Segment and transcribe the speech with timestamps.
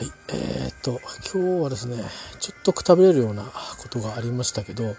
[0.00, 0.98] はい、えー、っと
[1.30, 2.02] 今日はですね
[2.38, 4.96] ちょっとくたびれるようなことがありましたけど、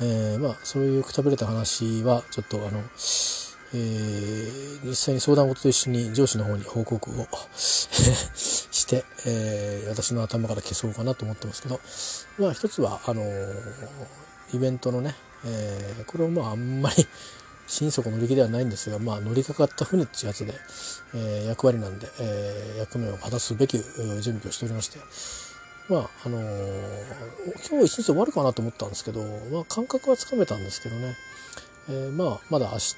[0.00, 11.78] えー、まあそういうくたびれた話はちょっとあの、えー、実際に相談事と一緒に上司の方に報告を して、え、私の頭から消そうかなと思ってますけど
[12.38, 13.22] まあ一つはあの
[14.54, 17.06] イベントのね、え、これをまああんまり
[17.68, 20.54] 心底乗り気ではないんですが、まあ、乗りかかった船ってやつで、
[21.14, 24.98] えー、役割なんで、えー、役目を果たすべき準備をしておりまして、
[25.88, 26.44] まああのー、
[27.68, 31.14] 今日一日終わるかなと思ったんですけど、まあ、感覚はつかめたんですけどね、
[31.90, 32.88] えー、まあまだ明日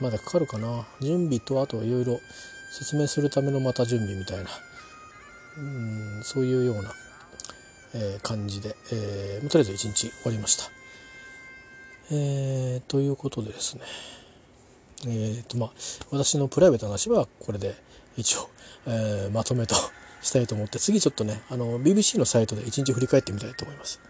[0.00, 2.20] までかかるかな準備とあといろいろ
[2.70, 4.50] 説明するためのまた準備みたいな
[5.56, 6.92] うんそういうような、
[7.94, 10.83] えー、感じで、えー、とりあえず一日終わりました。
[12.10, 13.82] えー、ということでですね
[15.06, 15.70] えーとまあ、
[16.10, 17.74] 私のプライベートな話はこれで
[18.16, 18.48] 一応、
[18.86, 19.74] えー、まとめと
[20.22, 24.00] したいと思って次ちょっとねあの BBC のサイトで一日振り返ってみたいと思います。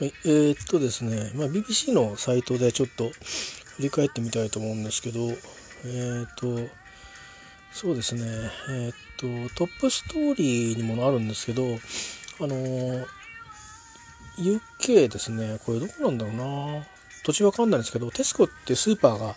[0.00, 3.10] はい、えー、っとですね、まあ、BBC のサイトでちょっと
[3.76, 6.72] 振り返ってみたいと思うんですけどえー、っと
[7.72, 8.22] そうですね
[8.70, 13.06] えー、っとトップストーリーにもあるんですけどあの
[14.38, 15.58] UK ですね。
[15.66, 16.86] これどこなんだろうな。
[17.24, 19.34] 土地わかんないんですけどテスコってスーパーが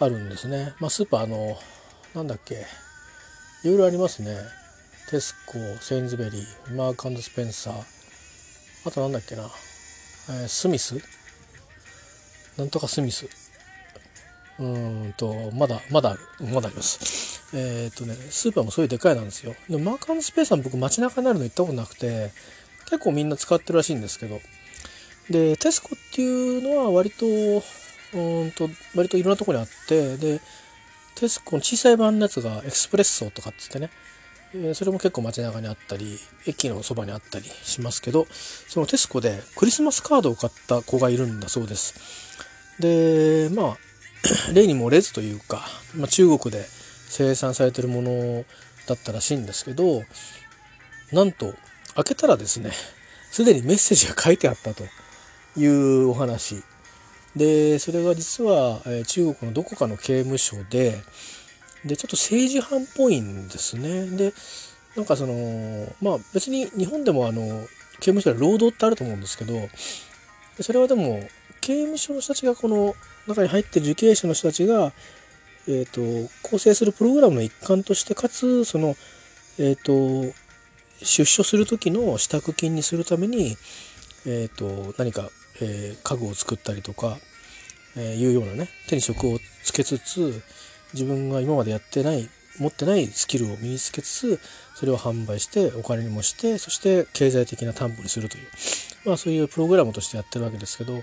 [0.00, 0.74] あるんですね。
[0.80, 1.56] まあスーパーの
[2.14, 2.66] なんだっけ。
[3.64, 4.36] いろいろありますね。
[5.10, 7.74] テスコセインズベリーマークスペンサー。
[8.84, 9.42] あとなんだっけな、
[10.30, 10.96] えー、スミス？
[12.58, 13.28] なんとかスミス。
[14.58, 16.20] うんとまだまだある。
[16.52, 17.44] まだあります。
[17.54, 19.54] えー、っとねスーパーもそういうでかいなんですよ。
[19.70, 22.30] でもマークスペンサー僕街中になるの行ったことなくて
[22.86, 24.40] 結構みんな使ってるらしいんですけど。
[25.30, 30.40] でテスコっていうのは割とうんと割といろんなとこにあってで
[31.16, 33.90] テスコの小さい版のやつがエクスプレッソとかっつってね。
[34.74, 38.26] それも結構街中にあったり駅のそばにあったりしますけど
[38.68, 41.94] そのテスコでクリスマスカードを買った子がいるんだそうです。
[42.78, 43.76] でまあ
[44.54, 46.64] 例にもれずというか、まあ、中国で
[47.08, 48.44] 生産されてるもの
[48.86, 50.02] だったらしいんですけど
[51.12, 51.54] なんと
[51.96, 52.70] 開けたらですね
[53.30, 54.84] すでにメッセージが書いてあったと
[55.58, 56.62] いうお話。
[57.34, 61.02] でそれが実は、え中国のどこかの刑務所で
[61.84, 64.06] でちょっと政治犯っぽいんですね。
[64.06, 64.32] で
[64.96, 67.66] なんかそのまあ別に日本でもあの
[68.00, 69.68] 刑務所で労働ってあると思うんですけど
[70.60, 71.20] それはでも
[71.60, 72.94] 刑務所の人たちがこの
[73.26, 74.92] 中に入ってる受刑者の人たちが、
[75.68, 78.96] えーと、構成するプログラムの一環としてかつその、
[79.58, 80.34] えーと
[81.02, 83.56] 出所する時の支度金にするために、
[84.26, 85.30] えーと、何か、
[85.60, 87.18] えー、家具を作ったりとか、
[87.96, 90.42] えー、いうようなね手に職をつけつつ
[90.92, 94.40] 自分が今までやってない持ってないスキルを身につけつつ
[94.74, 98.46] それを販売してお金にもしてそして経済的な担保にするという
[99.04, 101.02] まあそういうプログラムとしてやってるわけですけど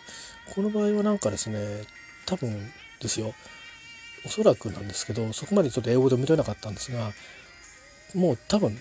[0.53, 1.83] この場合はなんかですね
[2.25, 2.71] 多分
[3.01, 3.33] ですよ
[4.25, 7.11] おそらくなんですけどそこまでちょっと英語で読み取れなかったんですが
[8.15, 8.77] もう多分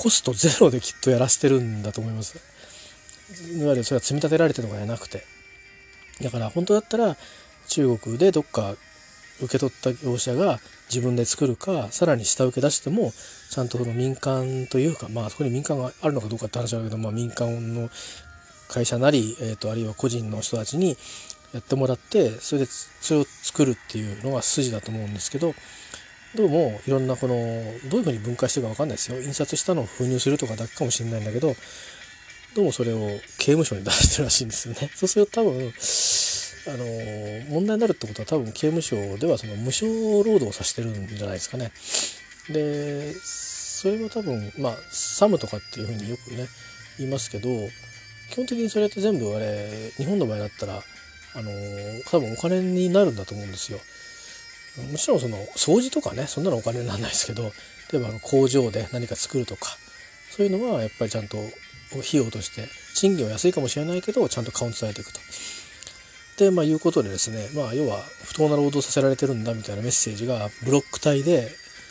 [0.00, 2.38] コストゼロできっとやらしてるんだと思います。
[3.54, 5.24] いわゆるそれは積み立てられてるのがなくて。
[6.22, 7.18] だから本当だったら
[7.68, 8.76] 中国でどっか
[9.40, 13.12] 受け取った業者が自分で作るかさらに下請け出しても
[13.50, 17.90] ちゃんとその民間というかまあそこに民間があるのかどうかって話だけど、まあ、民間の
[18.68, 20.96] 会社なり、えーと、あるいは個人の人たちに
[21.52, 25.54] やってもらってそれでそれを作るっていうのが筋だと思うんですけど
[26.36, 27.34] どうもいろんなこの
[27.88, 29.20] どういうふうに分解してるか分かんないですよ。
[29.20, 31.54] 印刷したのを封入するとかだけかもしれないんだけど
[32.54, 32.98] どうもそれを
[33.38, 34.90] 刑務所に出してるらしいんですよね。
[34.94, 35.72] そうすると多分
[36.66, 36.84] あの
[37.48, 41.72] 問題になるってことは多分刑務所ではその無償労働をさせてるんじゃないですかね。
[42.48, 46.46] でそれは多分まあサムとかっていうふうによくね
[46.98, 47.48] 言いますけど
[48.30, 50.82] 基本的にそれって全部あれ日本の場合だったら
[51.34, 51.50] あの
[52.10, 53.80] 多分お金になるんだと思うんですよ。
[54.76, 57.52] もちろんその掃除とかねそんなのお金にならないですけど
[57.92, 59.76] 例えば工場で何か作るとか
[60.30, 61.38] そういうのはやっぱりちゃんと
[61.92, 65.20] 費用として賃金は安いかもしれないけどちゃんとカウントされていくと。
[66.38, 71.50] でまあいうことでですねまあ要は不当な労働させられてるんだみたいなメッセージがブロック体で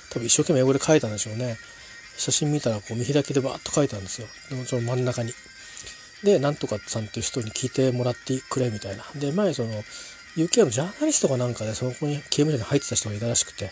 [0.09, 1.57] 多分一生懸命英語で書いたんでしょうね。
[2.17, 4.27] 写真見たらこう見開きでバーッと書いたんですよ。
[4.49, 5.33] でもその真ん中に。
[6.23, 9.05] でなんとかさんっていう人に聞いてもらってくれみたいな。
[9.15, 9.83] で前その
[10.43, 13.71] UK のジャーナリストかなんかでそこに刑務所に入ってた人がいたらしくて。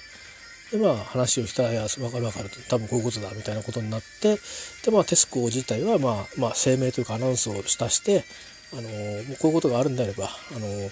[0.71, 4.37] でまあ話をしたら「いや分かる分かると」多分こういうことだみたいなことになって
[4.83, 8.25] でまあテスコ自体はまあまあ声明というかアナウンスをしたして
[8.73, 10.91] あのもうこういうことがあるんであればあの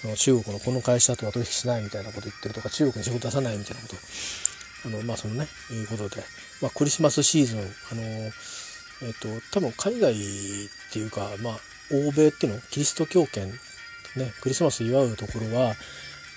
[0.00, 3.96] その中国のこの会社とは取引しないみたいなこと言ってるとか中国に仕事出さないみたいなこと
[4.86, 6.22] あのまあそのねいうことで、
[6.60, 7.62] まあ、クリスマスシーズンあ
[7.94, 8.02] の
[9.02, 10.16] えっ、と多分海外っ
[10.92, 11.58] ていうかまあ
[11.92, 13.52] 欧米っていうのキリスト教圏
[14.16, 15.74] ねクリスマス祝うところは、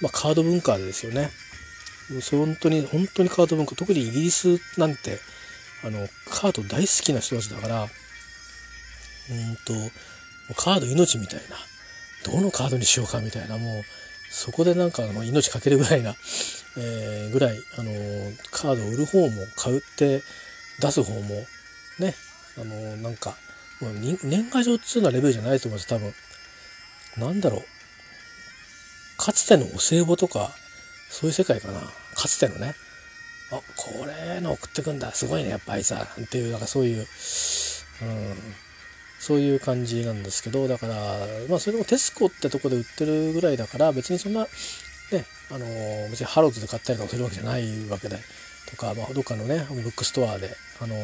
[0.02, 1.30] まあ、カード文化ですよね。
[2.32, 5.20] 本当に本当にカード文化特にイギリスなんて
[5.84, 7.88] あのカード大好きな人たちだからうん
[9.66, 9.74] と
[10.56, 13.84] カード命みたいなどのカードにしようかみたいなもう
[14.30, 16.16] そこでなんかあの命かけるぐらいな、
[16.78, 17.92] えー、ぐらいあの
[18.52, 20.22] カードを売る方も買うって
[20.80, 21.46] 出す方も
[22.00, 22.16] ね
[22.60, 23.36] あのなんか
[24.24, 26.14] 年賀状っつうのはレベルじゃないと思うんです多分
[27.18, 27.62] なんだろう。
[29.18, 30.52] かつてのお歳暮とか
[31.10, 31.82] そういう世界かな。
[32.16, 32.76] かつてのね。
[33.52, 35.12] あこれの送ってくんだ。
[35.14, 36.08] すごいねやっぱあいつは。
[36.22, 37.06] っていうなんかそういう、うん、
[39.20, 40.96] そういう感じなんですけどだから
[41.50, 44.48] まあそれでもテスコってとこで売ってるぐらいだから別にそんなね
[45.50, 45.66] あの
[46.10, 48.18] 別にハロッズで買ったりとかするわけじゃないわけで。
[48.68, 50.50] とか、まあ、どっかのねブックストアで
[50.82, 50.96] あの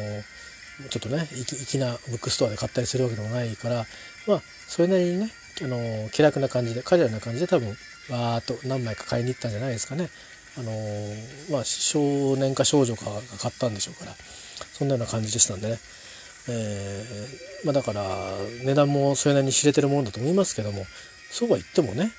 [0.90, 3.86] ちょっとね粋なブックストアで買ったりするわけでもないから
[4.26, 5.30] まあそれなりにね
[5.62, 7.68] あの気楽な感じでカジュアルな感じで多分
[8.10, 10.08] わーっと何枚か買いに行ったんじゃないですかね。
[10.56, 10.70] あの
[11.50, 14.12] まあ少年か少女かが買ったんでしょうから
[14.72, 15.78] そんなような感じでしたんでね、
[16.48, 18.04] えー、まあ、だから
[18.64, 20.84] 値段もそれなりに知れてるものだと思いますけども
[21.30, 22.12] そうは言ってもね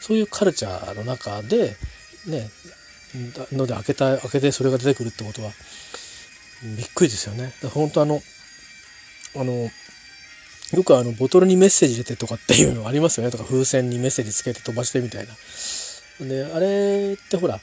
[0.00, 1.76] そういうカルチャーの中で
[2.26, 2.48] ね
[3.52, 5.50] ので開けた開けてそれが出てくるってことは
[6.76, 7.52] びっくりですよね。
[7.74, 8.22] 本当あの
[9.36, 9.70] あの
[10.72, 15.34] よくあのボトルにメッセージ入れてとかっていうのありますよねとか風船にメッセージつけて飛ばしてみたいな。
[16.26, 17.60] であれってほら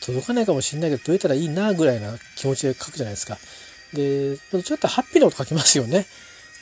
[0.00, 3.38] 届かないかもしんないけど届いたらいいなぐらいな気持ちで書くじゃないですか。
[3.92, 6.06] でちょっとハッピーなこと書きますよね。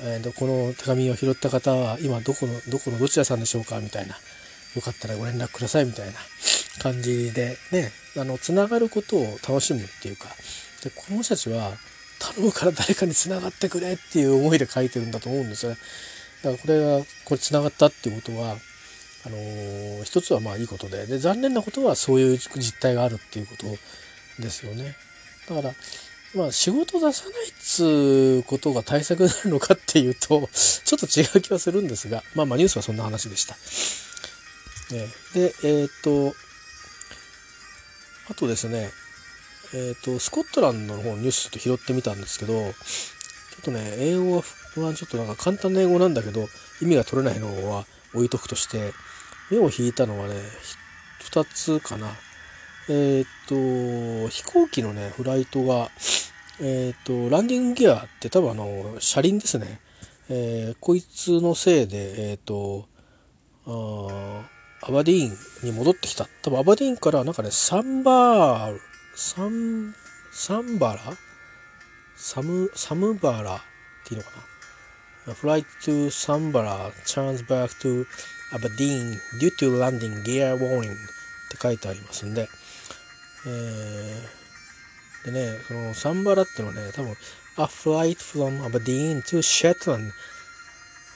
[0.02, 4.16] えー、この手紙を拾った方は今どこのどこのどちらさんでしょうかみたいな。
[4.74, 6.12] よかったらご連絡くださいみたいな
[6.80, 10.28] 感じでね、あの、つながることを楽しむっていうか、
[10.84, 11.72] で、この人たちは
[12.20, 15.78] 頼むから誰かに繋がってくれっていう思いで書いてるんだと思うんですよね。
[16.44, 18.56] だからこれが、これ繋がったっていうことは、
[19.26, 23.66] あのー、一つはまあいいことで、で、残念なことはそういう実態があるっていうこと
[24.40, 24.94] ですよね。
[25.48, 25.74] だから、
[26.34, 33.56] まあ仕事出さないっつうことが対策になるのかっていうと、ちょっと違う気はするんですが、まあまあニュースはそんな話でした。
[34.94, 36.34] ね、で、えっ、と、
[38.30, 38.90] あとですね、
[39.72, 42.70] えっ、ー、と、スコットランドの方のニュースちょっと拾ってみたんですけど、ちょ
[43.60, 46.48] っとね、英語はちょっとなんか簡単な英語なんだけど、
[46.80, 48.92] 意味が取れないのは置いとくとして、
[49.50, 50.34] 目を引いたのはね、
[51.30, 52.08] 2つかな。
[52.88, 55.90] えっ、ー、と、飛行機のね、フライトが、
[56.60, 59.80] えっ、ー、と、ランディングギアって多分あの、車輪ですね。
[60.28, 62.88] えー、こいつのせいで、えっ、と、
[63.66, 66.28] アバディーンに戻ってきた。
[66.42, 68.89] 多分アバディーンからなんかね、サンバー
[69.22, 69.94] サン、
[70.32, 71.00] サンバラ
[72.16, 73.60] サム、サムバラっ
[74.06, 74.30] ていうのか
[75.26, 78.06] な ?Flight to サンバラ turns back to
[78.54, 80.96] Aberdeen due to landing gear warning っ
[81.50, 82.48] て書いてありますんで、
[83.46, 87.10] えー、でね、そのサンバラっていうのはね、多分
[87.58, 90.12] A flight from Aberdeen to Shetland、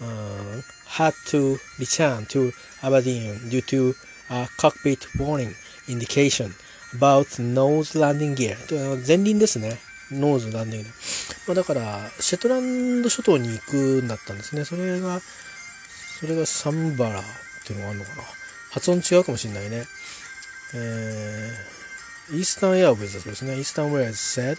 [0.03, 2.53] uh, had to return to
[2.83, 3.95] Aberdeen due to
[4.29, 5.55] a cockpit warning
[5.89, 6.55] indication
[6.97, 8.57] about nose landing gear
[9.07, 9.79] 前輪ですね。
[10.11, 10.89] ノーズランディング
[11.47, 14.65] まあ、だからシェトランド諸島に行くんだったんですね。
[14.65, 15.21] それが
[16.21, 17.23] それがサンバラっ
[17.67, 18.23] ていうのがあるのかな。
[18.71, 19.85] 発音違うかもしれないね。
[20.75, 23.57] えー、イースタンエアウェイズそうですね。
[23.57, 24.57] イースタンウェイズ said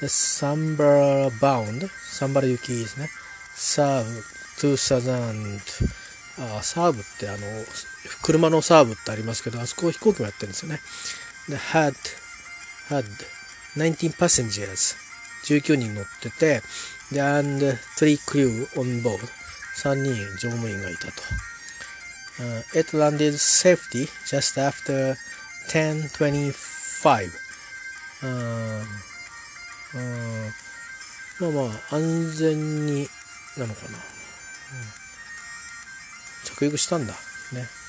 [0.00, 3.08] the サンバラ bound サンバラ行きですね。
[3.54, 4.04] serve
[4.58, 5.60] 2000
[6.38, 7.38] あサーブってあの
[8.22, 10.80] 車のサーブってありますけどあそこ飛行機もやってるんですよね。
[11.50, 11.94] Had,
[12.88, 13.04] had
[13.76, 14.96] 19 passengers
[15.44, 16.62] 19人乗ってて
[17.20, 19.18] and 3 crew on board
[19.76, 21.12] 3人乗務員がいたと、
[22.38, 25.16] uh, it landed safety just after
[25.68, 27.30] 10.25
[28.22, 28.82] uh,
[29.94, 30.52] uh,
[31.40, 33.08] まあまあ安全に
[33.56, 34.02] なのかな、うん、
[36.44, 37.14] 着陸したんだ
[37.52, 37.81] ね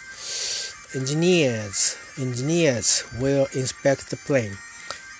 [0.95, 4.51] engineers engineers will inspect the plane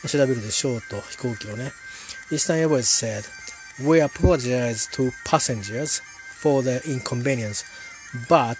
[0.08, 1.72] 調べるでしょうと飛行機をね
[2.32, 3.24] Eastern Airways said
[3.80, 6.02] we apologize to passengers
[6.42, 7.64] for the inconvenience
[8.28, 8.58] but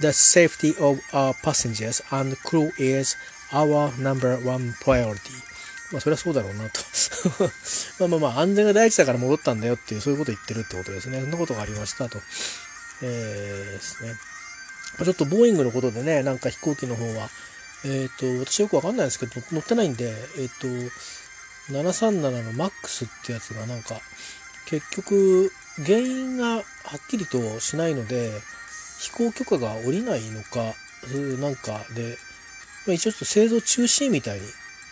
[0.00, 3.16] the safety of our passengers and crew is
[3.52, 5.16] our number one priority
[5.92, 6.80] まあそれはそうだろうなと
[8.00, 12.18] まあまあまあ安全が第一だから戻ったんだよっていうそういうこと言ってるってことですねそんなことがありましたと
[13.02, 14.14] えー、ですね
[15.04, 17.28] ちょっとボーイングのことでね、なんか飛行機の方は、
[17.84, 20.92] えっ、ー、と、私よくわかんないですけど、乗ってないんで、えっ、ー、と、
[21.70, 23.96] 737の MAX ってやつがなんか
[24.66, 25.50] 結局
[25.84, 26.62] 原因がはっ
[27.08, 28.30] きりとしないので
[29.00, 30.74] 飛行許可が下りないのか
[31.40, 32.16] なんかで、
[32.86, 34.46] まあ、一応ちょっと製造中止みたいに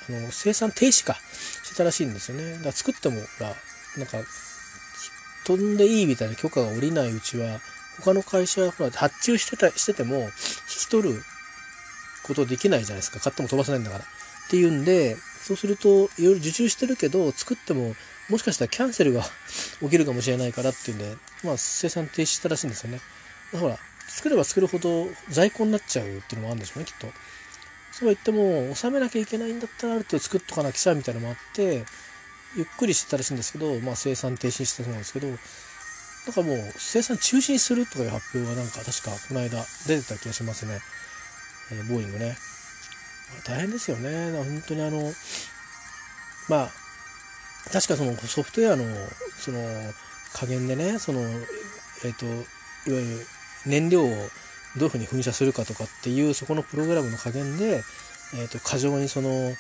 [0.09, 2.53] あの生産停止かしてたらしいんですよね。
[2.53, 3.55] だから作ってもほら
[3.97, 4.19] なんか
[5.47, 7.61] 飛んでいいみたいな許可が下りないうちは
[8.01, 10.31] 他の会社はほら発注してたしてても引
[10.67, 11.23] き取る
[12.25, 14.07] ことできないじゃないですか買っても飛ばせないんだからっ
[14.51, 17.95] ていうんでそうするといろいろ受注してるけど作っても
[18.31, 19.23] もしかしたらキャンセルが
[19.81, 23.01] 起きるかもしれないからっていうんで、まあ、生産停止したらしいんですよね。
[23.53, 27.13] ほら作れば作るほど在庫になっちゃうっていうのもあるんでしょうねきっと。
[27.93, 31.85] そうは言っても収めなきゃいけないんだったらある程度作っとかなきゃみたいなのもあって
[32.57, 35.29] ゆっくりしてたらしいんですけど、まあ、生産停止してたそうなんですけど
[36.27, 40.79] なんかもう生産中止にするとかいう発表がなんか確かこの間出てた気がしますね、
[41.73, 42.37] えー、ボーイングね。
[43.47, 44.33] 大変ですよね。
[44.33, 45.13] 本当にあの
[46.49, 46.71] まあ
[47.73, 48.85] 確かそのソフトウェアの
[49.39, 49.59] その
[50.33, 52.45] 加減でねそのえっ、ー、といわ
[52.87, 53.27] ゆる
[53.67, 54.09] 燃料を
[54.77, 57.83] どういうふうに噴射するかとかっていうそこのプログラムの加減で、
[58.35, 59.53] えー、と過剰にその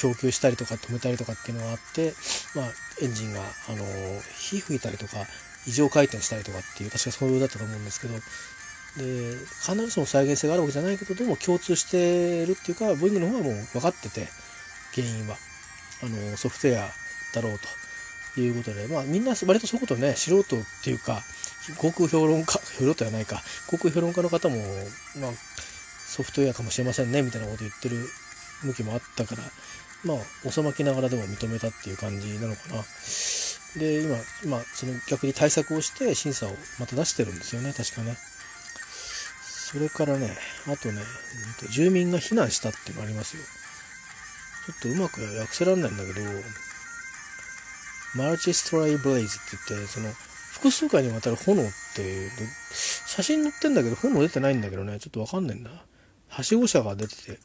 [0.00, 2.14] 供給したりとか止めたりとかっていうのがあって、
[2.54, 2.66] まあ、
[3.02, 3.84] エンジンがあの
[4.36, 5.26] 火吹いたりとか
[5.66, 14.28] 異常回転したりとかっていう確かそういうだったと思うんですけどで必ずしも再現性があるわけじゃないけどどうも共通してるっていうかボーイングの方はもう分かってて
[14.94, 15.36] 原因は。
[16.02, 16.88] あのソフトウェア
[17.34, 17.58] だろう
[18.34, 21.22] ということで、まあ、みんな割とそういうことね素人っていうか
[21.78, 24.56] 航空評論家評論家はないか航空評論家の方も、
[25.20, 25.32] まあ、
[26.06, 27.96] ソフトウェアかもしれませんねみたいなこと言ってる
[28.62, 29.42] 向きもあったから
[30.04, 32.84] まあ収まきながらでも認めたっていう感じなのかな。
[33.76, 36.50] で今、まあ、その逆に対策をして審査を
[36.80, 38.16] また出してるんですよね確かね。
[39.42, 40.36] それからね
[40.66, 41.02] あとね
[41.70, 43.42] 住民が避難したっていうのありますよ。
[44.68, 46.20] ちょっとうまく訳せらんないんだけど、
[48.14, 50.10] マルチストライブレイズって言って、その、
[50.52, 51.64] 複数回にわたる炎っ
[51.96, 52.30] ていう、
[53.06, 55.70] 写真載ってんだけど、炎出てないんだけどね、ちょっとわかんないんだ。
[56.28, 57.38] はしご車が出てて、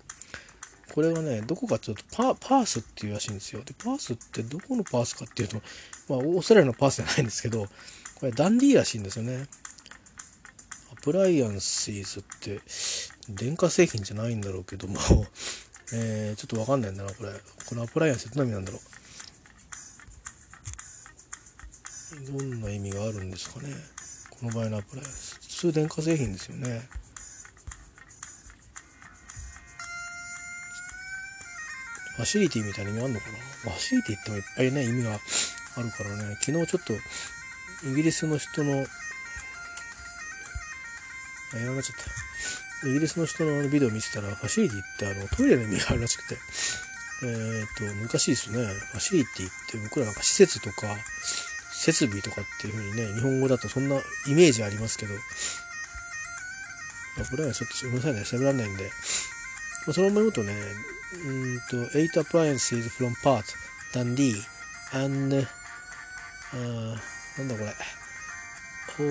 [0.93, 3.63] これはね、どこかちょっとパパースっていうらしいんですよ。
[3.63, 5.57] で、パースってどこのパースかっていうと、
[6.07, 7.65] まあ、オーストラリアのパースじゃないんですけど、
[8.19, 9.47] これダンディーらしいんですよね。
[10.91, 12.61] アプライアンシーズって、
[13.27, 14.99] 電化製品じゃないんだろうけども
[15.93, 17.31] えー、ちょっとわかんないんだな、これ。
[17.65, 18.79] このアプライアンスって何なんだろ
[22.21, 22.37] う。
[22.37, 23.73] どんな意味があるんですかね。
[24.29, 25.39] この場合のアプライアンス。
[25.41, 26.87] 普通電化製品ですよね。
[32.15, 33.37] ファシリティみたいな意味あるのかな？
[33.37, 36.37] ファシリティってもいっぱいね、意味があるからね。
[36.41, 36.93] 昨日ちょっと、
[37.87, 38.85] イギリスの人の、
[41.53, 41.97] あ、やらなっちゃっ
[42.81, 42.87] た。
[42.87, 46.37] イギリスの人のビデオ見てたら、ファシリティってあのトイレの意味があるらしくて、
[47.23, 48.63] えっ、と、難しいですね。
[48.63, 50.95] ファシリティって僕らなんか施設とか、
[51.71, 53.95] 設備とかっていう風にね、日本語だとそんな
[54.27, 55.13] イメージありますけど、
[57.17, 58.91] ま、これはちょっとごめんなさいね、喋らないんで、
[59.91, 60.53] そのまま言うとね、
[61.25, 63.43] うんと、8 appliances from part,
[63.93, 64.35] Dundee,
[64.93, 65.47] and,
[66.53, 66.55] あ
[67.37, 67.63] なんだこ
[68.99, 69.03] れ、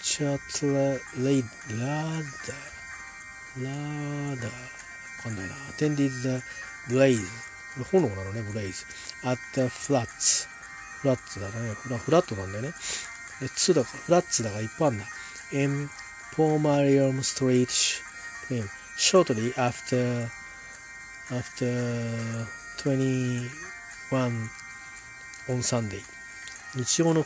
[0.00, 2.54] チャトラレイラーダ
[3.62, 4.52] ラーダわ
[5.24, 5.44] かんな。
[5.44, 6.40] いな attended the
[6.88, 7.18] blaze
[7.74, 8.84] これ炎なのねブレイズ
[9.24, 10.46] at the flats
[11.00, 11.52] フラッツだね。
[11.74, 12.72] フラフラットなんだよね。
[13.40, 15.04] で2だからフラッツだからいっぱいあんだ。
[15.52, 15.88] In
[16.34, 17.68] Pomarium Street
[18.98, 20.28] shortly after
[21.30, 22.46] after
[22.78, 23.48] 21
[25.48, 26.02] on Sunday.
[26.74, 27.24] 日曜の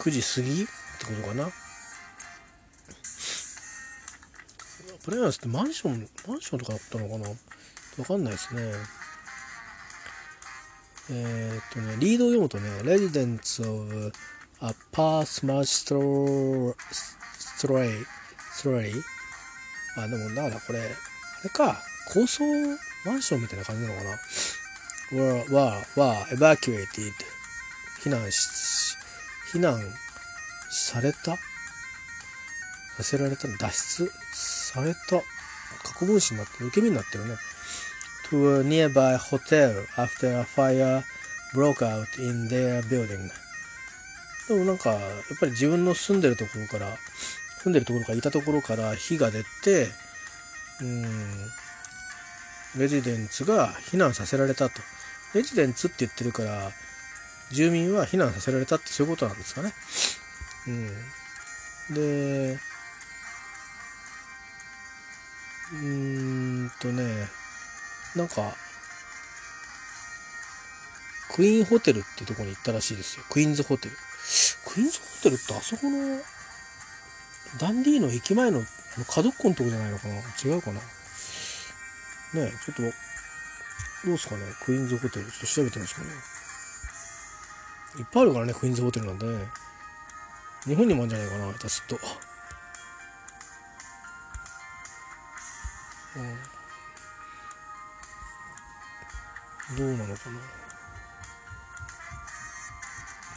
[0.00, 1.48] 9時過ぎってことかな？
[5.04, 7.28] プレイヤーズってマンションマンションとかだったのかな？
[7.28, 8.62] わかんないですね。
[11.12, 14.12] えー、っとねリードを読むとね Residents of
[14.60, 16.74] a Path March
[17.58, 18.04] Stray
[18.52, 19.02] Stray
[19.96, 20.82] あでもだからこれあ
[21.44, 22.44] れか高層
[23.04, 24.10] マンションみたいな感じなのかな
[25.12, 27.12] ？were, were, were evacuated
[28.02, 28.96] 避難し
[29.52, 29.80] 避難
[30.70, 31.36] された？
[32.96, 33.48] させられた？
[33.48, 33.70] 脱
[34.04, 35.00] 出された？
[35.82, 37.36] 過去分詞になって受け身になってるね。
[38.30, 41.02] To a nearby hotel after a fire
[41.52, 43.28] broke out in their building
[44.48, 45.00] でもなんかやっ
[45.40, 46.96] ぱり自分の住んでるところから
[47.62, 49.88] 住んでるところからいたところから火が出て
[50.80, 51.04] うん
[52.78, 54.80] レジデンツが避難させられたと
[55.34, 56.70] レジデンツって言ってるから
[57.52, 59.72] 住民は避難させられたってそういうことなんですかね
[60.66, 61.94] うん。
[61.94, 62.58] で、
[65.72, 67.28] うーんとね、
[68.14, 68.54] なんか、
[71.32, 73.24] クイーンホテルってとこに行ったらしいですよ。
[73.30, 73.96] クイーンズホテル。
[74.66, 76.18] クイーンズホテルってあそこの、
[77.58, 78.62] ダンディーの駅前の
[79.08, 80.14] 角っこのとこじゃないのかな？
[80.44, 80.80] 違うかな？
[80.80, 80.86] ね
[82.34, 82.92] え、ちょっと、どう
[84.12, 84.42] ですかね？
[84.64, 85.24] クイーンズホテル。
[85.26, 86.08] ちょっと調べてみますかね。
[87.98, 89.48] いっぱいあるからね、クイーンズホテルなんでね。
[90.64, 92.00] 日本にもあるんじゃないかな、下手と。
[96.16, 96.18] う
[99.74, 100.38] ん、どうなのかな？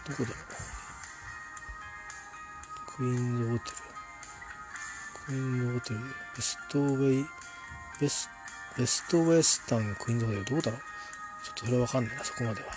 [0.07, 0.29] どこだ？
[0.29, 0.35] ろ
[2.93, 3.75] うクイーンズホテル
[5.25, 7.25] クイーンズホテルベストウェイ
[8.01, 8.29] ベス
[8.77, 10.79] ベストウェスタンクイーンズホテルどうだろう？
[11.45, 12.67] ちょっとそれはわかんないなそこまでは。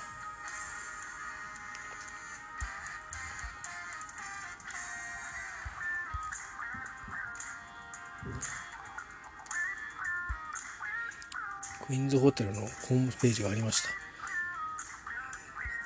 [11.86, 13.88] クイーンズホテルのホームページがありました。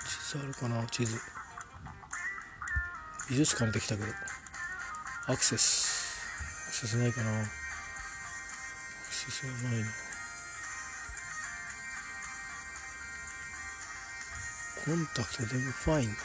[0.08, 0.86] 地図あるかな？
[0.86, 1.18] 地図
[3.28, 4.08] 美術館にできたけど。
[5.26, 5.99] アクセス。
[6.80, 7.42] アクセスないかな。
[7.42, 7.50] アク
[9.12, 9.80] セスはない。
[9.80, 9.86] な
[14.86, 16.16] コンタクトでもファイン。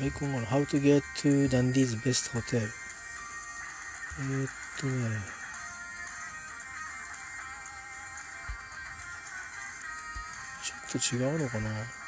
[0.00, 2.70] アイコンが How to get to Dundee's best hotel え、っ
[4.78, 5.18] とね。
[10.62, 11.99] ちょっと違うのかな。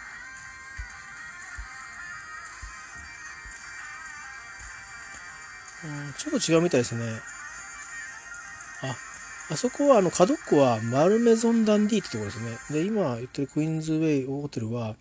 [6.19, 7.05] ちょっと違うみたいですね。
[8.83, 8.97] あ
[9.53, 12.81] あそこはあの角っこはマルメゾンダンディってところですね。
[12.81, 14.97] で今言ってるクイーンズウェイホテルは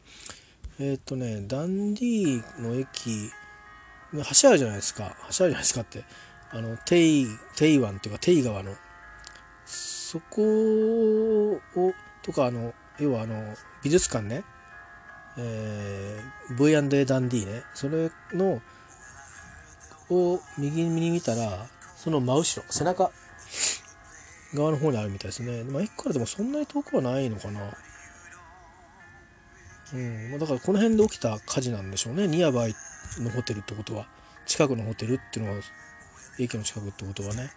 [0.79, 3.31] えっ、とねダンディの駅
[4.13, 5.15] 橋あるじゃないですか。
[5.19, 6.03] 橋あるじゃないですかって。
[6.53, 8.75] あのテイテイ湾っていうかテイ川の。
[9.65, 11.61] そこを
[12.21, 14.43] とかあの要はあの美術館ね、
[15.37, 17.63] えー、V&A ダンディね。
[17.73, 18.61] それの
[20.11, 23.11] を右に見たらその真後ろ背中
[24.53, 27.61] 側の方にあるみたいですね、まあ、駅からでもそんなに遠くはないのかな。
[29.93, 30.31] うん。
[30.31, 32.27] まだからこの辺で起きた火事なんでしょうね。
[32.27, 32.75] ニアバイ
[33.19, 34.07] のホテルってことは。
[34.45, 35.59] 近くのホテルっていうのは
[36.39, 37.49] 駅の近くってことはね。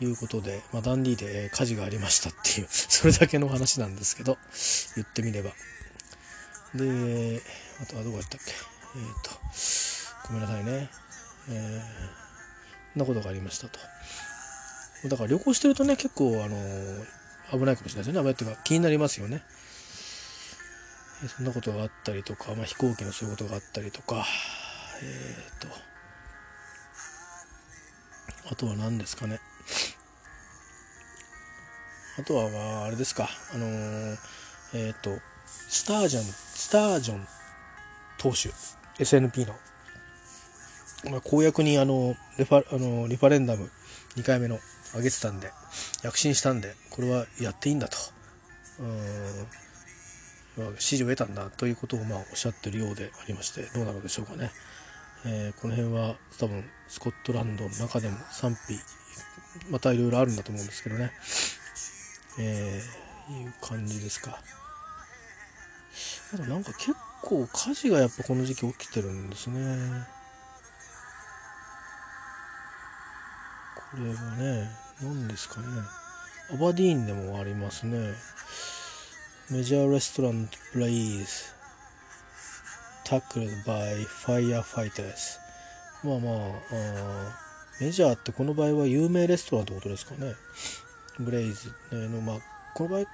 [0.00, 4.38] いうことで、まあ、ダンディで火事がありましたっていう、 それだけの話なんですけど、
[4.96, 5.50] 言ってみれば。
[6.74, 7.42] で、
[7.82, 8.52] あとはどこやったっけ？
[8.96, 9.30] えっ、ー、と、
[10.28, 10.99] ごめんなさいね。
[11.50, 13.78] えー、なことがありましたと。
[15.08, 16.56] だから旅行してるとね、結構、あの
[17.50, 18.18] 危ないかもしれないですよね。
[18.20, 19.42] 危ないっていうか気になりますよね。
[21.28, 24.24] そんなことがあったりとか、まあ、飛行機のそういうことがあったりとか、
[25.02, 25.68] えっ、ー、と、
[28.50, 29.38] あとは何ですかね。
[32.18, 34.16] あとは、まあ、あれですか、あのー、
[34.74, 37.26] えっ、ー、と、スタージョン、スタージョン
[38.18, 38.50] 投手、
[39.02, 39.54] SNP の、
[41.08, 43.70] まあ、公約にあのレファあのリファレンダム
[44.16, 44.58] 2回目の
[44.94, 45.50] 上げてたんで、
[46.02, 47.96] 躍進したんで、これはやっていいんだと、
[50.58, 54.50] うん、支持を得たんだということをまあおっしゃってるようでありまして、どうなのでしょうかね。
[55.24, 61.12] えー、この辺は多分スコットランドの中でも賛否またいろいろあるんだと思うんですけどね。
[62.38, 64.40] えー、いう感じですか。
[66.30, 70.19] ただなんか結構火事がやっぱこの時期起きてるんですね。
[73.90, 74.70] これはね
[75.02, 75.66] 何ですかね。
[76.52, 78.14] アバディーンでもありますね。
[79.50, 81.26] メジャーレストラントプレイズ。
[83.04, 85.40] tackled by firefighters
[86.04, 86.34] まあまあ
[86.70, 87.38] あ
[87.80, 90.34] メジャーってこの場合は有名レストランってことですかね。
[91.18, 92.36] ブレイズの、まあ、
[92.74, 93.04] この場合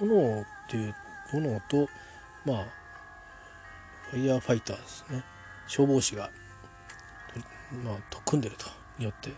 [0.00, 0.94] 炎っていう
[1.30, 1.88] 炎と
[2.44, 2.66] まあ
[4.10, 5.22] ファイヤーファイターですね。
[5.68, 6.30] 消防士が、
[7.84, 8.66] まあ、と組んでると
[8.98, 9.30] によって。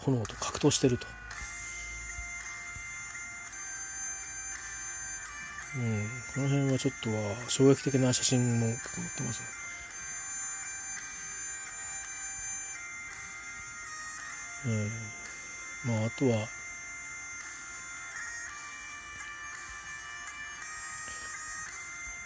[0.00, 1.06] 炎と格闘してると。
[5.76, 9.46] うん、この辺はちょっとは衝撃的な写真も結構載ってますね。
[14.66, 16.48] えー、まああとは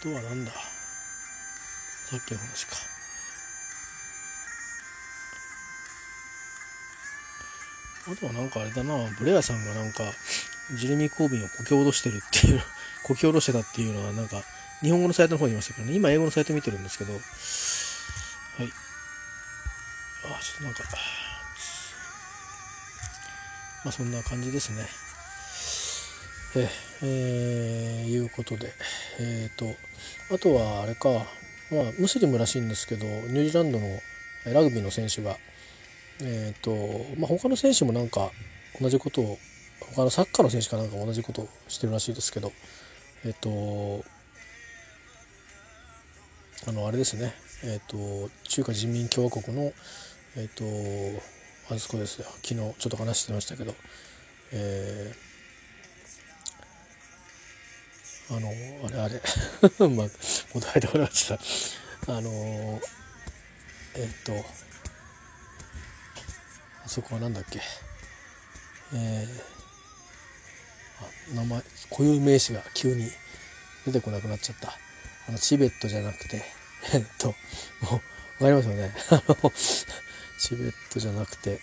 [0.01, 2.93] あとはなんださっきの話か
[8.07, 10.05] あとはなんかあれだなブレアさんがなんか
[10.73, 12.62] ジェレミー・コービンをこき下ろしてるっていう
[13.05, 14.43] こき下ろしてたっていうのはなんか
[14.83, 15.95] 日本語のサイトの方にいましたけどね。
[15.95, 17.12] 今英語のサイト見てるんですけど。
[17.14, 17.23] はい。
[20.25, 20.85] あちょっとなんか
[23.85, 24.87] まあそんな感じですね。
[26.57, 26.71] え
[27.03, 28.73] えー、いうことで。
[29.21, 29.75] えっ、と
[30.31, 31.09] あとはあれか。
[31.71, 34.03] まあムスリムらしいんですけどニュージーランドの
[34.45, 35.38] ラグビーの選手が
[36.20, 36.70] えっ、と
[37.18, 38.31] まあ他の選手もなんか
[38.81, 39.38] 同じことを
[39.94, 42.53] 他のサッカーの選手かなんか同じことをしてるらしいですけど
[43.24, 44.05] えっ、と
[46.66, 47.35] あのあれですね。
[47.62, 49.72] えっ、と中華人民共和国の
[50.37, 50.64] えっ、と
[51.74, 52.27] あそこですよ。
[52.42, 53.74] 昨日ちょっと話してましたけど
[54.53, 58.48] えー、あの
[58.87, 59.20] あれあれ。
[59.88, 60.07] まあ
[60.55, 61.38] お題で笑っちゃっ
[62.07, 62.16] た。
[62.16, 62.81] あの
[63.96, 64.33] えっ、と
[66.85, 67.61] あそこはなんだっけ？
[68.94, 69.29] えー、
[71.33, 73.09] あ名前固有名詞が急に
[73.87, 74.73] 出てこなくなっちゃった
[75.29, 76.44] あのチベットじゃなくて
[76.92, 77.35] えっとも
[78.40, 78.94] う分かりますよね？
[79.11, 79.53] あ の
[80.38, 81.61] チベットじゃなくて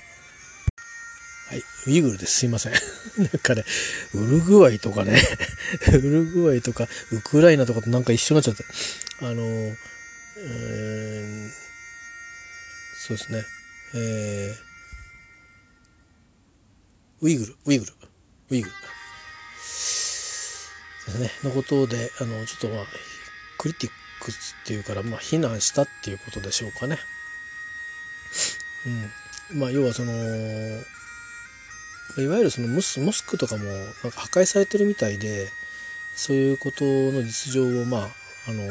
[1.49, 2.39] はい、ウイグルです。
[2.39, 2.71] すいません。
[3.19, 3.65] なんかね、
[4.13, 5.21] ウルグアイとかね、
[5.91, 8.63] ウルグアイとか、ウクライナとかとなんか一緒になっちゃって。
[9.19, 11.51] あの、えー、
[13.05, 13.43] そうですね。
[13.95, 14.70] えー、
[17.21, 17.93] ウイグル、ウイグル、
[18.49, 18.73] ウイグル。
[18.73, 18.77] で
[19.61, 21.29] すね。
[21.43, 22.85] のことで、あの、ちょっとまあ、
[23.59, 26.97] クリティックスっていうから、まあ、非難したっていうことでしょうかね。
[29.51, 29.59] うん。
[29.59, 30.13] まあ、要はその、
[32.17, 35.47] いわゆるそのモスモスクとかもなんか破壊されてるみたいで
[36.15, 38.01] そういうことの実情をまあ
[38.49, 38.63] あの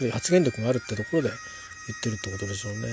[0.00, 2.88] ー、発言力があるってところで言ってるってことでしょうね。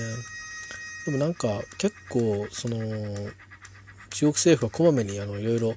[1.06, 2.76] でもなんか結構その
[4.18, 5.74] 中国政府はこまめにあのいろいろ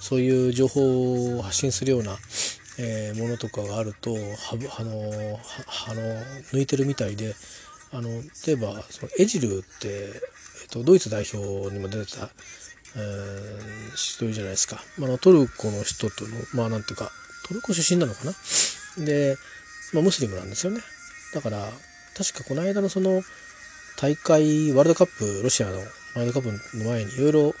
[0.00, 2.16] そういう情報を発信するような、
[2.78, 4.18] えー、ものとかがあるとは
[4.78, 5.38] あのは
[5.90, 6.02] あの
[6.52, 7.34] 抜いてるみたいで
[7.92, 8.08] あの
[8.46, 12.30] 例えばそのエジルって、えっと、ドイツ代表にも出てた
[12.96, 14.80] えー、人じゃないですか。
[14.98, 17.10] まあ、トルコの人との、まあなんていうか、
[17.48, 19.04] トルコ出身なのかな？
[19.04, 19.36] で、
[19.92, 20.80] まあムスリムなんですよね。
[21.34, 21.58] だから、
[22.16, 23.20] 確かこの間のその
[24.00, 27.54] 大会、ワールドカップ、ロシアのワールドカップの前にいろいろ、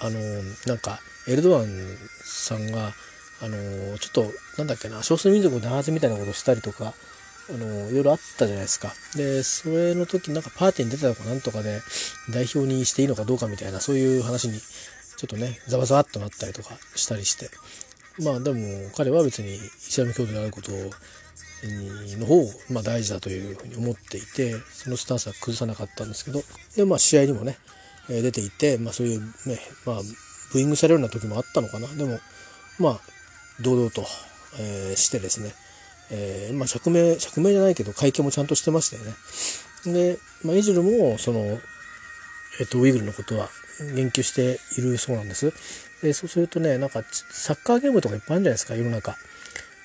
[0.00, 0.18] あ、の、
[0.66, 1.66] なんか、エルドアン
[2.22, 2.92] さんが、
[3.42, 6.94] あの、ちょっと、なんだっけな、少数民族を弾圧みたいなことをしたりとか、
[7.48, 8.92] あのいろいろあったじゃないですか。
[9.14, 11.80] で、それの時なんかパーティーに出てたかなんとかで
[12.30, 17.50] 代表にしていいのかどうかみたいなそういう話にちょっとね、ざわざわっとなったりとかしたりして。
[18.18, 26.42] まあでも彼は別にイスラム教徒であることの方を、まあ、大事だというふうに思っていて、そのスタンスは崩さなかったんですけど、
[26.76, 27.58] で、まあ試合にもね、
[28.08, 29.96] 出ていて、まあそういうね、まあ
[30.52, 31.88] ブーイングされるような時もあったのかな。
[31.88, 32.20] でも、
[32.78, 33.00] まあ
[33.60, 34.04] 堂々と、
[34.58, 35.54] えー、してですね、
[36.10, 39.14] えー、まあ、釈明、釈明じゃないけど、会見もちゃんとしてましたよね。
[39.92, 41.58] で、まあ、イジルも、その、
[42.60, 43.48] えっと、ウイグルのことは
[43.94, 45.52] 言及しているそうなんです。
[46.02, 49.16] で、そうするとね、なんか、サッカーゲームとかいっぱいあるんじゃないですか、世の中。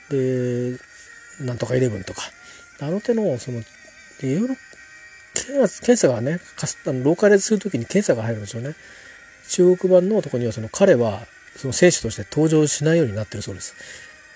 [0.10, 0.78] で、
[1.40, 2.22] なんとかイレブンとか。
[2.82, 3.64] あの手の、その、い
[4.36, 4.56] ろいろ、
[5.46, 6.40] 検査がね、
[6.86, 8.76] あのローカライズするときに検査が入るんですよね。
[9.50, 13.76] 中国版のとこには、その彼は、その選手として登場しないようになってるそうです。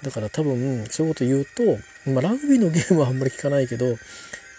[0.06, 1.80] だから多分そういうこと言うと、
[2.12, 3.96] まあ、ラグビーのゲームはあんまり聞かないけど例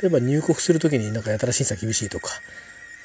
[0.07, 2.31] えば入国する時になんかやたら審査厳しいとか、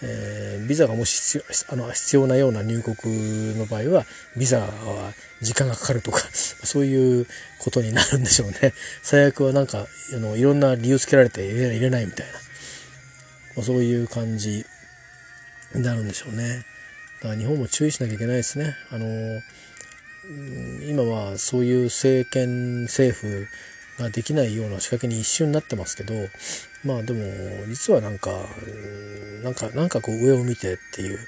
[0.02, 1.38] えー、ビザがもし必
[1.70, 7.28] 要あの必要なような入国の場合はビザは時間がかかるとか そういう
[7.60, 8.74] ことになるんでしょうね
[9.04, 12.34] 最悪はなんかあのいろんな理由つけられて入れ入れないみたいな、
[13.56, 14.66] まあ、そういう感じ
[15.76, 16.66] になるんでしょうね。
[17.22, 18.76] だから日本も注意しなきゃいけないですね。
[18.92, 19.08] あの
[20.88, 23.48] 今はそういう政権政府
[24.00, 26.14] ができないような仕掛けに一瞬になってますけど
[26.84, 28.32] まあでも実はなんか
[29.44, 31.20] なんかなんかこう上を見てっていう、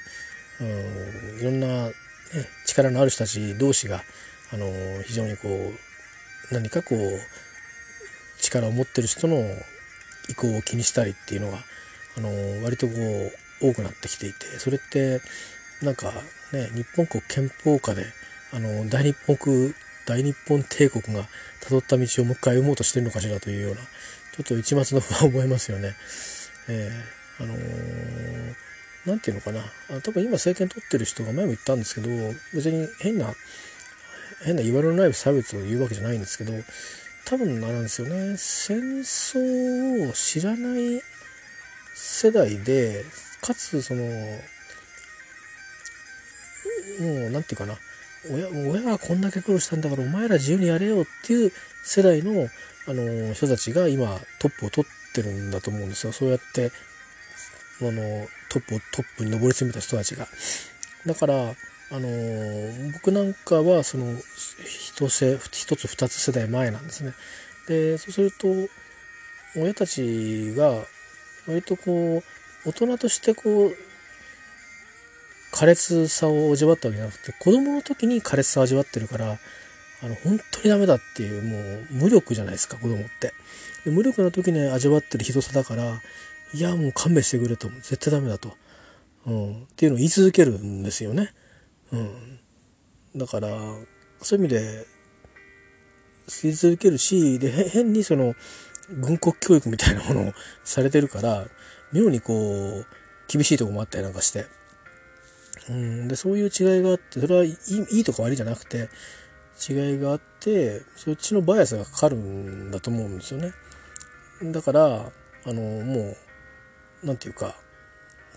[0.60, 1.92] うん、いろんな、ね、
[2.66, 4.02] 力のある人たち同士が
[4.52, 4.66] あの
[5.04, 6.98] 非常にこう何かこう
[8.40, 9.36] 力を持ってる人の
[10.28, 11.58] 意向を気にしたりっていうのが
[12.16, 12.92] あの割とこ
[13.60, 15.20] う多くなってきていてそれって
[15.82, 16.12] なんか
[16.52, 18.06] ね日本国憲法下で
[18.52, 19.74] あの大日本国
[20.06, 21.24] 大日本帝国が
[21.60, 25.94] 辿った道をもう一回歩もうとしてるのかしらというようなちょっと一末の不安を覚えますよね。
[26.68, 28.54] えー、あのー、
[29.06, 29.62] なんていうのかな
[30.00, 32.08] 多分今政権取ってる人が前も言ったんですけど
[32.52, 33.34] 別に変な
[34.44, 36.52] 変な言われのない差別を言うわけじゃないんですけど
[37.24, 41.02] 多分あれなんですよね戦争を知らない
[41.94, 43.04] 世代で
[43.40, 44.08] かつそのも
[47.26, 47.78] う何て言うかな
[48.30, 51.52] 親親がこんだけ苦労したんだからお前ら自由にやれよっていう
[51.84, 52.48] 世代の
[52.86, 56.70] あの人たちが今トップを取ってるんだと思うんですよそうやって
[57.80, 60.28] あのトップをトップに上り詰めた人たちが。
[61.06, 61.34] だから
[61.90, 62.08] あの
[62.92, 64.16] 僕なんかはその
[64.64, 67.12] 一世一つ二つ世代前なんですね。
[67.68, 68.48] でそうすると
[69.56, 70.86] 親たちが
[71.46, 72.22] 割とこ
[72.64, 73.76] う大人としてこう
[75.52, 79.38] 苛烈さを味わったわけじゃなくて子供の時に苛烈さを味わってるから
[80.02, 81.58] あの本当にダメだっていうも
[81.90, 83.32] う無力じゃないですか子供って。
[83.84, 86.00] で無力な時に味わってるひどさだから
[86.54, 88.54] いやもう勘弁してくれと絶対ダメだと、
[89.26, 91.32] うん、っていうのを言い続けるんですよね、
[91.92, 92.40] うん、
[93.16, 93.48] だから
[94.22, 94.86] そういう意味で
[96.42, 98.34] 言い続けるしで変にその
[98.90, 101.46] 軍国教育みたいなものをされてるから
[101.92, 102.86] 妙にこう
[103.28, 104.46] 厳しいとこもあったりなんかして
[105.68, 107.54] うん、でそういう違いがあってそれはいい
[107.90, 108.90] いいとか悪いじゃなくて
[109.68, 113.52] 違いがあってそっちのバイアスがかかるんだと思うんですよね。
[114.42, 115.12] だから
[115.46, 116.16] あのもう
[117.02, 117.54] 何て言うか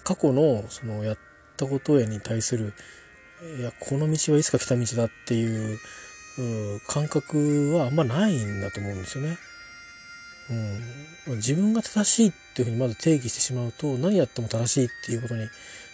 [0.03, 1.17] 過去のそのやっ
[1.57, 2.73] たことへに対する
[3.59, 5.79] いやこの道はいつか来た道だっていう
[6.87, 9.37] 感覚はあんまないんだと思うんですよね。
[10.49, 15.47] うん、自分が正しいっていうふうにまず定義してしまうと何やっても正しいっていうことに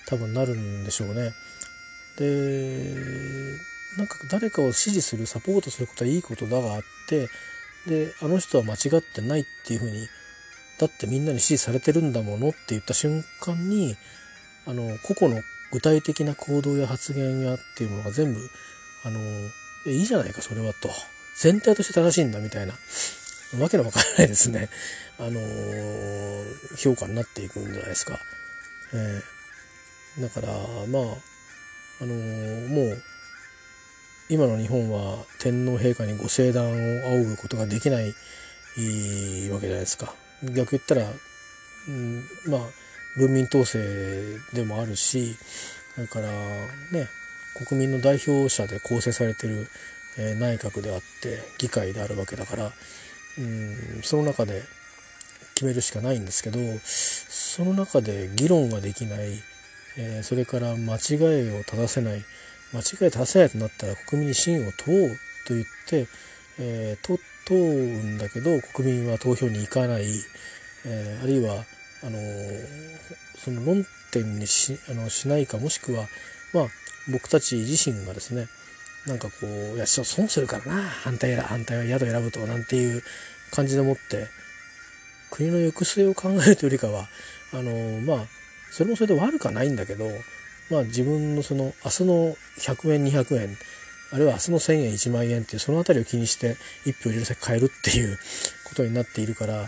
[0.07, 1.31] 多分なるんでしょうね。
[2.17, 2.93] で
[3.97, 7.27] なんか誰かを支持するサポートすることはいいことだがあって
[7.87, 10.07] であの人は間違ってないっていうふうに
[10.79, 13.95] だってみんなに支持されてるんだものって言った瞬間に
[14.67, 18.39] あの個々の具体的な行動や発言やっていうものが全部
[19.05, 19.19] あの
[19.91, 20.89] いいじゃないかそれはと。
[21.35, 22.73] 全体として正しいんだみたいな。
[23.59, 24.69] わけのわからないですね
[25.19, 25.39] あの
[26.77, 28.19] 評価になっていくんじゃないですか。
[28.93, 29.33] えー
[30.19, 31.01] だからまあ
[32.01, 33.03] あのー、もう
[34.29, 36.69] 今の日本は天皇陛下にご聖断を
[37.09, 38.13] 仰ぐことができないわ
[39.59, 40.13] けじゃないですか。
[40.43, 41.03] 逆言ったら、
[41.87, 42.61] うん、まあ
[43.17, 45.35] 文民統制でもあるし
[45.95, 47.07] それからね
[47.67, 49.67] 国民の代表者で構成されてる、
[50.17, 52.71] え、内閣であって議会であるわけだから、
[53.37, 54.63] うん、その中で
[55.55, 59.43] 決めるしかないんですけどその中で議論ができない
[59.97, 62.23] えー、それから間違いを正せない
[62.73, 65.09] 間違い正せないとなったら国民に信を問おう
[65.47, 66.07] と言って、
[66.59, 70.05] えー、問うんだけど国民は投票に行かない、
[70.85, 71.63] えー、あるいは
[72.03, 72.17] あの
[73.37, 76.07] その論点にしあのしないかもしくは、
[76.53, 76.67] まあ、
[77.11, 78.47] 僕たち自身がですね
[79.07, 83.03] なんかこういや損するからな反対や反対は宿選ぶとなんていう
[83.51, 84.27] 感じでもって
[85.29, 87.07] 国の行く末を考えるというよりかは
[87.53, 88.25] あのまあ
[88.71, 90.09] それもそれで悪くはないんだけど、
[90.71, 93.57] まあ自分のその明日の100円200円
[94.11, 98.17] あるいは明日の1000円1万円っていうその辺りを気にして1票入れる先変えるっていう
[98.67, 99.67] ことになっているから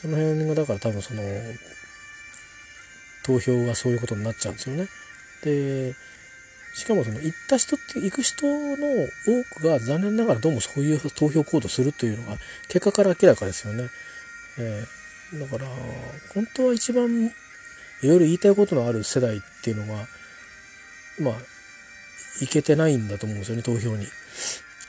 [0.00, 1.22] その辺がだから多分その
[3.24, 4.88] 投票がそういうことになっちゃうんですよね。
[5.42, 5.94] で
[6.80, 12.38] しかもその行った人って行く人の多くが残念ながらどうもそういう投票行動するというのが
[12.68, 13.90] 結果から明らかですよね。
[14.58, 15.70] えー、だから
[16.32, 20.06] 本当は一番いろいろ言いたいことのある世代っていうのが
[21.20, 21.34] まあ
[22.42, 24.06] いけてないんだと思うんですよね投票に。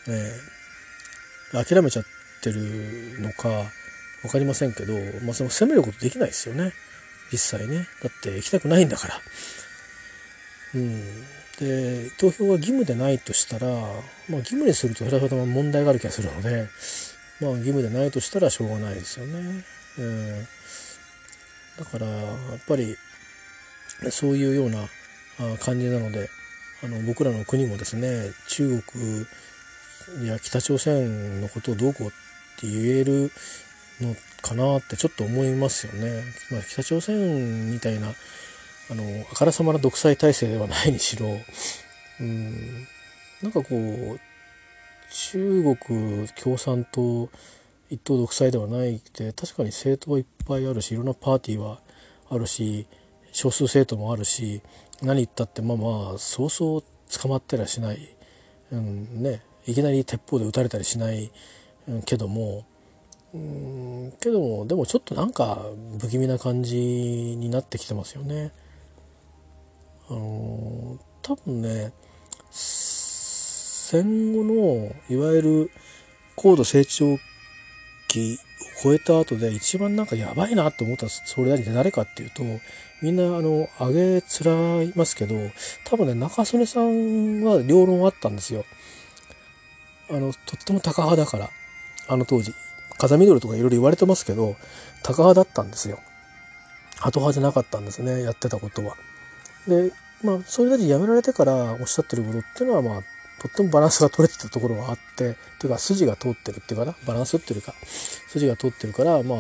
[0.08, 2.06] えー、諦めちゃっ
[2.42, 3.66] てるのか
[4.22, 4.94] 分かりませんけど、
[5.26, 6.72] まあ、その責めることできないですよね
[7.34, 9.22] 実際ねだって行きたくないんだから。
[10.74, 11.26] うん、
[11.60, 16.68] で投票が義務でないとしたら、まあ、義務にするとそれは問題がある気がするので、
[17.40, 19.64] まあ、義務でないとしたらしょうがないですよね。
[20.00, 20.48] うん
[21.78, 22.96] だからやっぱり
[24.12, 24.88] そういうような
[25.60, 26.30] 感じなので
[26.84, 32.10] あの僕らの国もですね中国や北朝鮮のことをどうこうっ
[32.60, 33.32] て言える
[34.00, 36.24] のかなってちょっと思いますよね。
[36.52, 38.14] まあ、北朝鮮みたいな
[38.92, 41.28] あのあからさまな独裁体制ではないにしろ
[42.20, 42.88] うん
[43.42, 44.20] なんかこう
[45.12, 47.30] 中国共産党
[47.90, 51.80] 一党独裁ではないって確かに政党はいっぱいあるしいろんなパーティーは
[52.30, 52.86] あるし
[53.32, 54.62] 少数政党もあるし
[55.02, 56.84] 何言ったってまあまあそうそう
[57.18, 58.16] 捕まってらしない、
[58.72, 61.32] うんね、いきなり鉄砲で撃たれたりしない、
[61.88, 62.66] うん、けども
[63.34, 65.66] うんけどもでもちょっとなんか
[66.00, 68.52] 不気味な感じになってきてますよね。
[70.12, 71.94] あの多分ね
[72.50, 75.72] 戦後のいわゆる
[76.36, 77.18] 高度成長
[78.10, 78.38] 期
[78.82, 82.44] を超えた後で一番なんかやばいなと思った総理大臣って誰かっていうと
[83.02, 85.36] みんなあの上げつらいますけど
[85.86, 88.66] 多分ね中曽根さんは両論あったんですよ。
[90.10, 91.50] あのとっても高派だから
[92.10, 92.54] あの当時
[92.98, 94.58] 風見鶏とかいろいろ言われてますけど
[95.04, 96.00] 高派だったんですよ。
[96.98, 98.98] 鳩派じゃなかったんですねやってたことは。
[99.68, 99.92] で
[100.24, 103.04] まあ総理大臣辞められてからおっしゃってることっていうのはまあ
[103.42, 107.74] とってもバランスが取れてたところがあってっていうか筋が通ってるっていうかなバランスっていうか
[108.28, 109.38] 筋が通ってるからまあ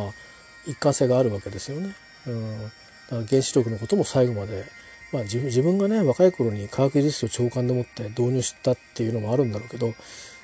[0.65, 1.95] 一貫性があるわけですよね。
[2.27, 2.63] うん。
[2.63, 4.65] だから原子力のことも最後まで
[5.12, 9.93] まあ自分自分がね若い頃に科学技術を長官でもって導入したっていうのもあるんだろうけど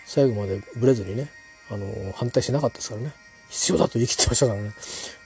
[0.05, 1.29] 最後までブレずにね
[1.71, 3.11] あの反対しなかったですからね。
[3.49, 4.73] 必要だと言い切ってましたからね、ま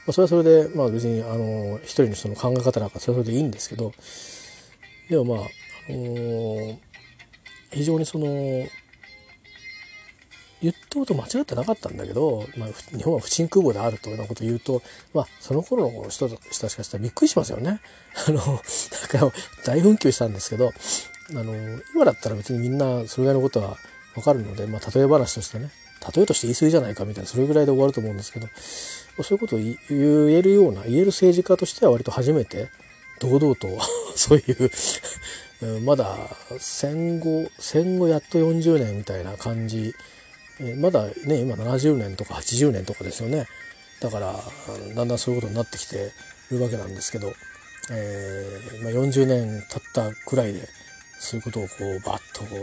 [0.09, 3.93] あ、それはそれでまあ別にあの一人の人の考え方なんかそれはそれでいいんですけど
[5.12, 6.78] でもまあ、あのー、
[7.74, 8.26] 非常にその
[10.62, 14.82] 言ったこと間違ってなかったんだけど、まあ、日本は不沈空母であるというようなことを言うと、
[15.13, 17.82] まあ、その頃の人たちからしたらびっくりしますよね。
[18.26, 19.32] あの、だから
[19.65, 20.71] 大紛糾したんですけど、
[21.32, 21.54] あの、
[21.93, 23.78] 今だったら別にみんなそれぐらいのことは
[24.15, 25.71] わかるので、まあ、例え話としてね、
[26.15, 28.47] 例えとして言い過ぎじゃないかみたいな、それぐらいで終わると思うんですけど、
[29.24, 32.69] そういうことを言えるような、言える政治家としては割と初めて、
[33.21, 33.79] 堂々と
[34.17, 36.17] そういうまだ
[36.57, 39.93] 戦後、戦後やっと40年みたいな感じ
[40.79, 43.47] まだね今70年とか80年とかですよね
[43.99, 44.36] だから
[44.95, 46.12] だんだんそういうことになってきて
[46.49, 47.31] るわけなんですけど、
[47.91, 50.67] えー、まあ、40年経ったくらいで
[51.19, 52.55] そういうことをこうバッとこ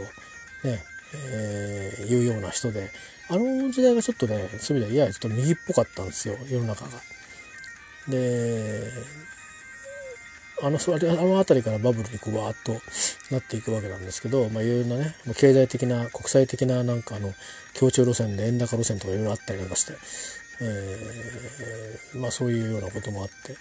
[0.64, 0.82] うね、
[1.30, 2.90] えー、言うような人で
[3.30, 6.90] あの時代がちょっとねそういう意味ではややちょっと右っぽかったんですよ世の中が。
[8.08, 8.90] で
[10.60, 12.72] あのあの辺りからバブルにこうわーっと
[13.32, 17.32] なっていくわけなんですけど、まあ、いろいろなね経済的な国際的ななんかあの
[17.74, 19.92] 協調路線で円高路線とかいろいろあったりなんかして、
[20.60, 23.56] えー、まあそういうようなこともあって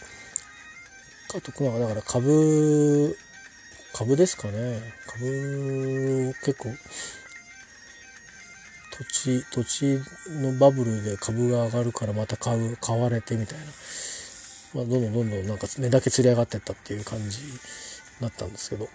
[1.35, 3.15] あとだから株
[3.93, 6.69] 株ですかね株結構
[8.97, 10.01] 土地土地
[10.41, 13.65] のバブルで株が上がるからまた買う買われてみたいな。
[14.77, 17.51] まあ、どんどんどんどんなんか値だけ釣り上がってったっていう感じに
[18.21, 18.87] なったんですけど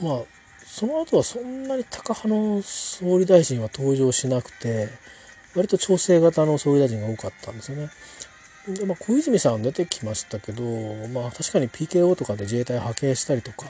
[0.00, 0.22] まあ
[0.64, 4.88] その後はそんなに高派の総理大臣は登場しなくて
[5.54, 7.90] 割と調整型の総理大臣が多かったんですよね。
[8.68, 10.62] でまあ、小泉さん出てきましたけど、
[11.08, 13.66] まあ、確かに PKO とかで自衛隊派遣したりとか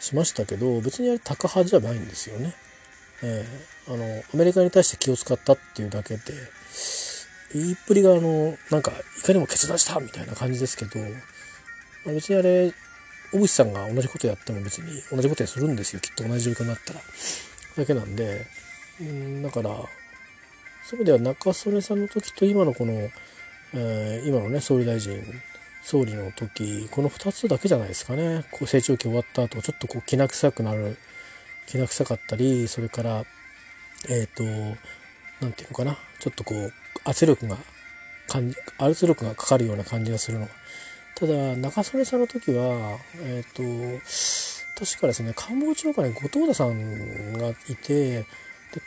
[0.00, 2.54] しましたけど別にあれ高派じゃないんですよね。
[3.22, 6.22] えー、あのアメリカに対して気を使ったっていうだけで
[7.54, 11.06] 言いっぷりがあのなんかいかにも決断したみたいな感じですけど、ま
[12.10, 12.72] あ、別にあれ
[13.32, 16.00] 小渕さんが同じことやっても別に同じことやするんですよ。
[16.00, 17.00] きっと同じ状況になったら。
[17.76, 18.46] だけなんで
[19.00, 19.70] うんだから
[20.84, 22.92] そういう意味では中曽根さんの時と今のこの、
[23.74, 25.20] えー、今のね総理大臣
[25.82, 28.44] 総理の時この2つだけじゃないですかね。
[28.50, 30.96] こう成長期終わった後ちょっとこうきな臭くなる
[31.66, 33.24] きな臭かったりそれから
[34.08, 34.44] えっ、ー、と
[35.40, 35.98] 何て言うのかな。
[36.20, 36.72] ちょっとこう
[37.04, 37.56] 圧力が
[38.28, 40.46] 感じ圧力がかかるような感じがするの。
[40.46, 40.52] が
[41.14, 48.26] ただ中曽根さんの時はえっ、ー、と確かですね官房長官に後藤田さんがいてで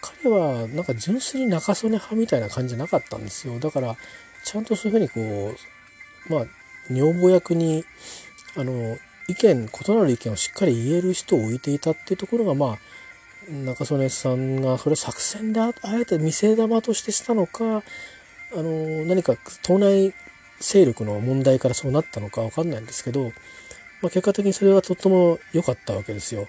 [0.02, 3.60] 彼はなんか純粋に中曽根派みたいな感じじゃなかったんですよ。
[3.60, 3.96] だから
[4.44, 5.56] ちゃんとそういうふうにこ
[6.30, 6.46] うまあ
[6.90, 7.86] 女房役に
[8.56, 8.98] あの
[9.30, 12.78] 意見異なる意見をしっかり言える人を置いていたっていうところがまあ
[13.50, 17.82] 中曽根さんがそれ作戦であえて見せ玉としてしたのかあ
[18.56, 20.14] の何か党内
[20.60, 23.26] 勢力の問題からそうなったのか分かんないんですけど、
[24.02, 26.48] まあ、結果的にそれはとっても良かったわけですよ。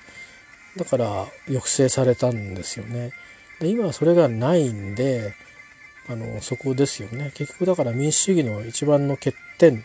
[0.76, 3.12] だから抑制されたんですよね。
[3.61, 5.34] で今はそれがないんで
[6.08, 7.32] あのそこですよね。
[7.34, 9.84] 結局だから民主主義の一番の欠点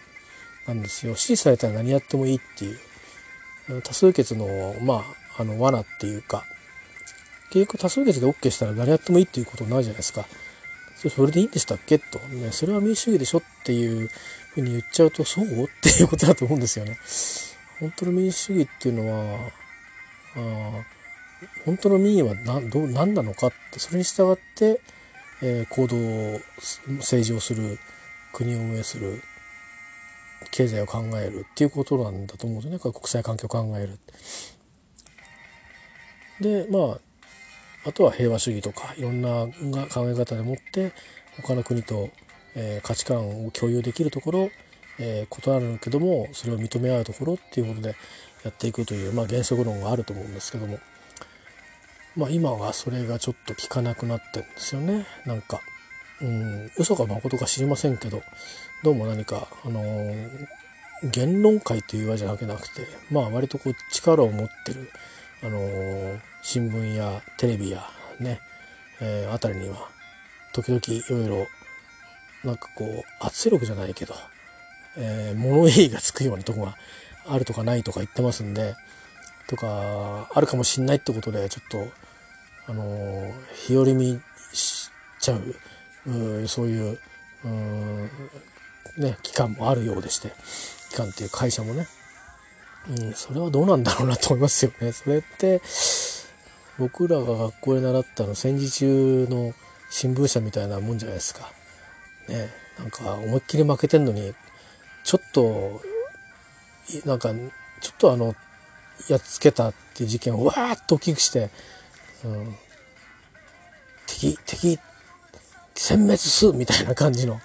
[0.68, 1.16] なんですよ。
[1.16, 5.04] 支持されたら何やってもいいっていう多数決のま
[5.38, 6.46] ああの罠っていうか
[7.54, 10.26] 結局多数決で OK したら誰やってもいいっていうことなるじゃないですか。
[10.96, 12.00] それでいいんでしたっけ？
[12.00, 12.52] と、ね。
[12.52, 14.10] それは民主主義でしょっていう
[14.56, 15.46] ふうに言っちゃうと、そう？
[15.46, 16.98] っていうことだと思うんですよね。
[17.80, 19.52] 本当の民主主義っていうのは、
[20.36, 20.84] あ
[21.66, 24.82] 本当の民意は何どう何なのかってそれに従って、
[25.42, 26.40] えー、行動を
[27.00, 27.78] 政治をする
[28.32, 29.22] 国を運営する
[30.52, 34.00] 経済を考えるっていうことなんだと思うんですよね国際環境を考える。
[36.40, 37.00] でまあ
[37.86, 39.48] あとは平和主義とかいろんな
[39.90, 40.94] 考え方でもって
[41.42, 42.10] 他の国と、
[42.56, 44.50] えー、価値観を共有できるところ、
[45.00, 47.96] えー、異なるけどもそれを認め合うところっていうことで
[48.44, 50.80] やっていくという、まあ、原則論があると思うんですけども、
[52.16, 55.62] まあ、今はそれがちょっと効かなくなってるんですよねなんか。
[56.22, 58.22] うん、嘘か誠か知りませんけど
[58.82, 60.48] どうも何か、あのー、
[61.12, 62.40] 言論会というわけじゃなく
[62.74, 64.90] てまあ割とこう力を持ってる、
[65.44, 67.90] あのー新聞やテレビや
[68.20, 68.42] ね、
[69.02, 69.88] えー、あたりには
[70.52, 71.48] 時々いろいろ
[72.44, 74.14] なんかこう圧力じゃないけど、
[74.98, 76.76] えー、物言いがつくようなとこが
[77.26, 78.76] あるとかないとか言ってますんで
[79.48, 81.88] とかあるかもしんないってことでちょっと
[82.68, 84.20] あの日和見
[84.52, 84.92] し
[85.22, 87.00] ちゃうそういう
[88.98, 90.34] ね期間もあるようでして
[90.92, 91.88] 期間っていう会社もね、
[92.90, 94.92] うん、それはどうなんだろうなと思いますよね。
[94.94, 95.62] それって
[96.78, 99.54] 僕らが学校で習ったの戦時中の
[99.90, 101.52] 新聞社みたいなもんじゃないですか。
[102.28, 104.34] ねなんか思いっきり負けてんのに
[105.04, 105.82] ちょっと
[107.06, 107.34] なんか
[107.82, 108.36] ちょっとあの
[109.08, 111.50] やっつけたっていう事件をわーっと大きくして、
[112.26, 112.56] うん、
[114.08, 114.80] 敵敵
[115.76, 117.42] 殲滅すみたいな感じの、ね、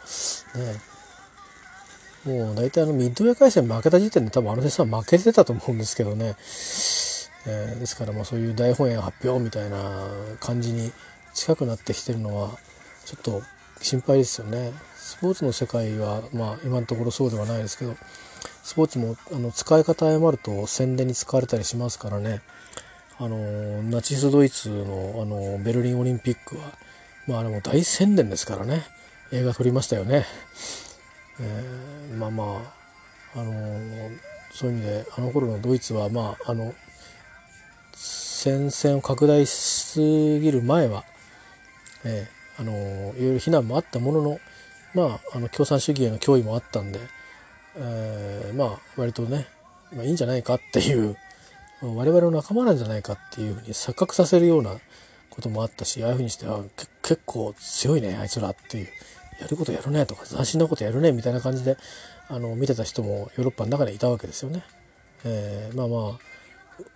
[2.28, 6.36] もう大体あのミッドウェー海戦負けた時点で多分あの先生は負けてたと思うんですけどね、
[7.46, 10.06] えー、ですからまあそういう大本営発表みたいな
[10.38, 10.92] 感じに
[11.32, 12.50] 近くなってきてるのは
[13.06, 13.42] ちょっと
[13.80, 14.72] 心配ですよね。
[14.96, 17.96] スポーツの世界はまあ今のところそうではないですけど
[18.62, 22.42] スポーツもあの使い方誤ると宣伝に使われたりしますからね
[23.18, 26.72] あのナチスドイツのあのベルリンオリンピックは、
[27.26, 28.82] まあ、あれも大宣伝ですからね
[29.32, 30.26] 映画撮りましたよね。
[31.41, 32.45] えー、まあま
[33.34, 33.53] あ、あの
[34.51, 36.74] そういう意味であの頃のドイツはまああの
[37.93, 41.05] 戦線を拡大しすぎる前は、
[42.05, 44.41] えー、あのいろいろ非難もあったものの
[44.95, 47.01] まああの共産主義への脅威もあったんで、
[47.76, 49.47] えー、まあ割とね、
[49.93, 51.16] まあ、いいんじゃないかっていう
[51.82, 54.76] 我々の仲間なんじゃないかっていうふうに錯覚させるような
[55.30, 56.62] こともあったしああいうふうにしては
[57.03, 58.89] 結構強いねあいつらっていう。
[59.41, 61.76] やることやるねとか斬新なことやるねみたいな感じで
[62.28, 64.62] あの見てた人もヨーロッパの中でいたわけですよね。
[65.24, 66.18] えー、まあまあ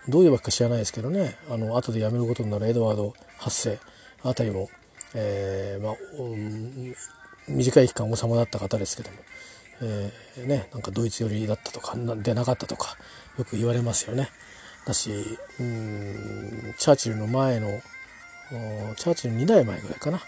[0.09, 3.79] どういうわけか知らないですけどねあの後で辞めることになるエドワード8世
[4.23, 4.71] あたりも、
[5.15, 5.95] えーまあ、
[7.49, 9.17] 短い期間王様だった方ですけども、
[9.83, 12.97] えー、ね、なんかドイツ寄りだったとかでなかったとか
[13.39, 14.29] よく言われますよね。
[14.87, 15.11] だし
[15.61, 17.81] うんチャーチルの前の
[18.97, 20.21] チャーチル2代前ぐらいかな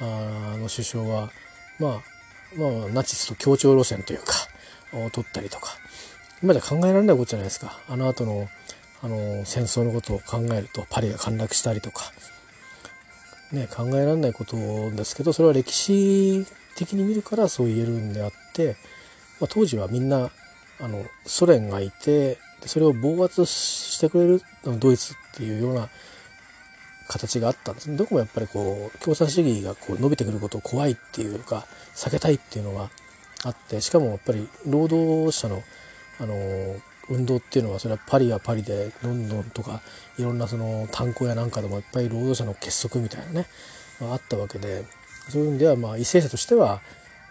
[0.00, 1.30] あの首相は、
[1.82, 2.02] まあ、
[2.56, 4.34] まあナチスと協調路線というか
[4.94, 5.76] を取ったりとか。
[6.42, 7.78] 今じゃ考えられないことじゃないですか。
[7.88, 8.48] あの後の
[9.04, 12.12] あの戦争のことを考えるとパリが陥落したりとか、
[13.50, 14.56] ね、考えられないこと
[14.92, 18.76] ですけどそれは歴史的に見るからそう言えるんであって、
[19.40, 20.30] まあ、当時はみんな
[20.80, 24.42] あのソ連がいてそれを防圧してくれる
[24.78, 25.88] ドイツっていうような
[27.12, 27.96] 形があったんですね。
[27.96, 32.90] どこもやっぱりこう共産主義がこう伸びてくることを怖いっていうか避けたいっていうのが
[33.44, 35.62] あってしかもやっぱり労働者の
[36.20, 36.34] あの
[37.08, 39.80] 運動っていうのはそれはパリはパリでロンドンとか
[40.18, 43.46] いろんなその炭鉱やなんかでもいっぱい労働者の結束みたいなね、
[44.00, 44.84] まあ、ったわけで
[45.28, 46.80] そういう意味ではまあ為政者としては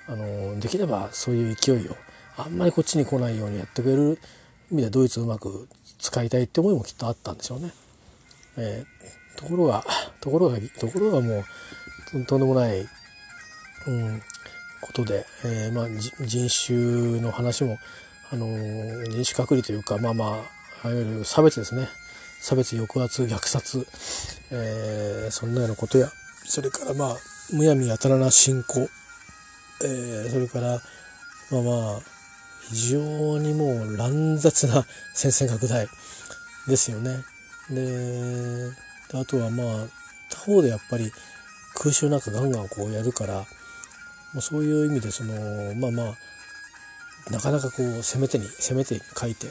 [0.07, 1.95] あのできればそういう勢いを
[2.37, 4.19] あんまりこっちに来ないようにやってくれる
[4.71, 5.67] 意味でドイツをうまく
[5.99, 7.71] 使いたいって思いもきっとあったんでしょうね。
[8.57, 9.83] えー、ところが
[10.19, 11.43] ところがところがも
[12.13, 12.87] うとんでもない、
[13.87, 14.21] うん、
[14.81, 15.87] ことで、えー、まあ、
[16.25, 17.77] 人種の話も
[18.31, 18.47] あの
[19.05, 20.43] 人種隔離というかまあま
[20.83, 21.87] あいわゆる差別ですね
[22.41, 23.85] 差別抑圧虐殺、
[24.51, 26.09] えー、そんなようなことや
[26.43, 27.17] それからまあ
[27.53, 28.89] むやみやたらな信仰、
[29.83, 30.81] えー、それから
[31.51, 31.99] まあまあ
[32.71, 35.87] 非常にもう乱雑な 戦線拡大
[36.67, 37.23] ですよね。
[37.69, 38.71] で
[39.13, 39.87] あとはまあ
[40.29, 41.11] 他方でやっぱり
[41.75, 43.45] 空襲なんかガンガンこうやるから
[44.33, 49.47] もうそういう意味でそのまあまあなかなかこう攻め手に攻め手に書いて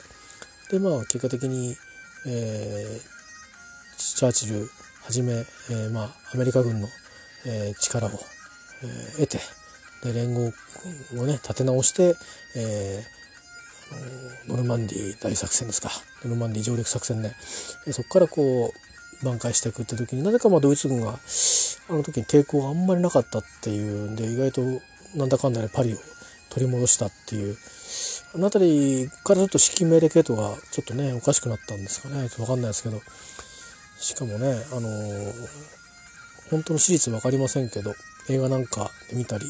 [0.70, 1.76] でまあ結果的に、
[2.26, 4.68] えー、チャーチル
[5.04, 6.88] はじめ、えー、まあアメリカ軍の、
[7.46, 8.10] えー、力を、
[8.82, 9.38] えー、得て
[10.02, 10.52] で連合
[11.18, 12.14] をね立て直して、
[12.56, 15.90] えー、ノルマンディー大作戦ですか。
[16.24, 17.34] ノルマンディー上陸作戦で、
[17.92, 18.89] そこからこう
[19.22, 24.62] 挽回していくって時になぜかまあドイツ軍があの時に抵抗があんまりなかったっていうんで意外と
[25.16, 25.96] なんだかんだでパリを
[26.50, 27.56] 取り戻したっていう
[28.34, 32.28] あの辺りからちょっと指揮命令系統がちょっとねおかしくなったんですかね。
[32.28, 33.00] ちょっと分かんないですけど。
[34.00, 34.88] しかもねあの、
[36.50, 37.94] 本当の史実分かりませんけど
[38.28, 39.44] 映画なんかで見たり、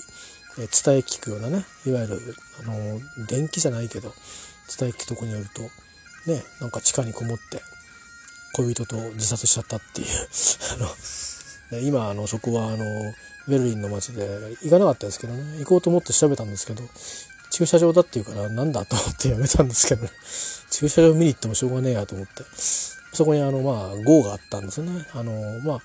[0.59, 2.21] え伝え聞くようなねいわゆる、
[2.61, 4.13] あの、電気じゃないけど
[4.77, 5.63] 伝え聞くとこによると
[6.31, 7.63] ねなんか地下にこもって
[8.63, 10.09] 恋人と自殺しちゃったっていう。
[11.73, 12.85] あの今あのそこはあの
[13.49, 14.29] ベルリンの街で
[14.63, 15.59] 行かなかったですけどね。
[15.61, 16.83] 行こうと思って調べたんですけど
[17.51, 20.11] 駐車場だっていうからなんだと思ってやめたんですけどね。
[20.71, 22.45] 駐車場見に行ってもしょうがねえやと思って。
[23.13, 25.07] そこにあのまあ号があったんですね。
[25.15, 25.83] あのまあ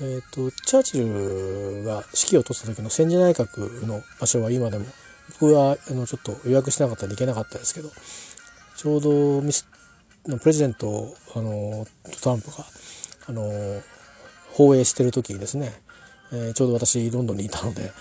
[0.00, 4.86] えっ、ー、とチャーチルが指揮を執った時の戦時内閣の場所は今でも
[5.40, 7.90] 僕はあのちょっと予約しなかったらいけなかったですけど
[8.76, 9.52] ちょうどミ
[10.26, 11.86] スプレジデントをあの
[12.20, 12.64] トランプが
[13.26, 13.50] あの
[14.52, 15.72] 放映してる時にですね、
[16.32, 17.92] えー、ちょうど私ロンドンにいたので、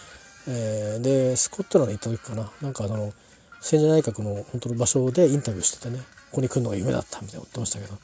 [0.47, 3.13] えー、でスコットランドに行った時かななんかあの
[3.61, 5.99] 戦時内閣の本当の場所でインタビューしててね
[6.31, 7.97] ここに来るのが夢だったみたいなこと言ってましたけど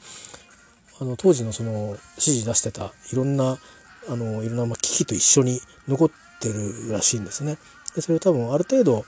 [1.01, 3.57] あの当時のその指示出してたいろんな
[4.07, 7.57] あのいろんなまあ機と一緒に残ってるらしいんですね。
[7.95, 9.05] でそれ多分ある程度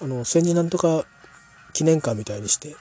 [0.00, 1.04] あの戦時なんとか
[1.72, 2.76] 記念館みたいにして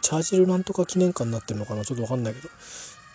[0.00, 1.84] チャージルなんとか記念館になってるのかな？
[1.84, 2.48] ちょっと分かんないけど。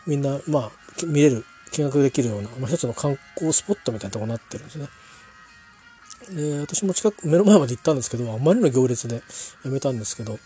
[0.05, 0.71] みんなまあ
[1.05, 4.87] 見れる見学できるような、まあ、一つの観光スポットみたいなとこになってるんですね。
[6.29, 9.23] で私も近く目の前まで行ったんですけどあまりの行列で
[9.63, 10.39] やめたんですけど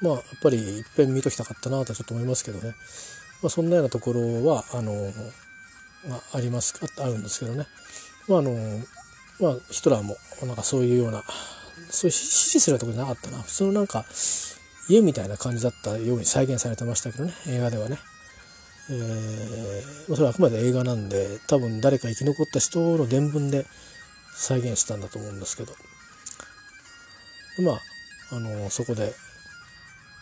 [0.00, 2.74] まあやっぱりいっぺん見ときたかったなとはちょっと思いますけどね、
[3.42, 4.92] まあ、そんなようなところはあの、
[6.08, 7.66] まあ、ありますああるんですけどね。
[8.28, 8.52] まああの
[9.40, 10.16] まあヒトラーも
[10.46, 11.22] なんかそういうような
[11.90, 13.42] そういう指示するところじゃなかったな。
[13.42, 14.04] 普通のなんか
[14.88, 17.32] 家みたいな感じだったように再現されてましたけどね。
[17.46, 17.98] 映画ではね。
[18.90, 23.64] えー、それはあくまで映画なんで多分誰か生き残った人の伝聞で
[24.34, 25.72] 再現したんだと思うんですけど。
[27.64, 27.80] まあ
[28.34, 29.12] あのそこで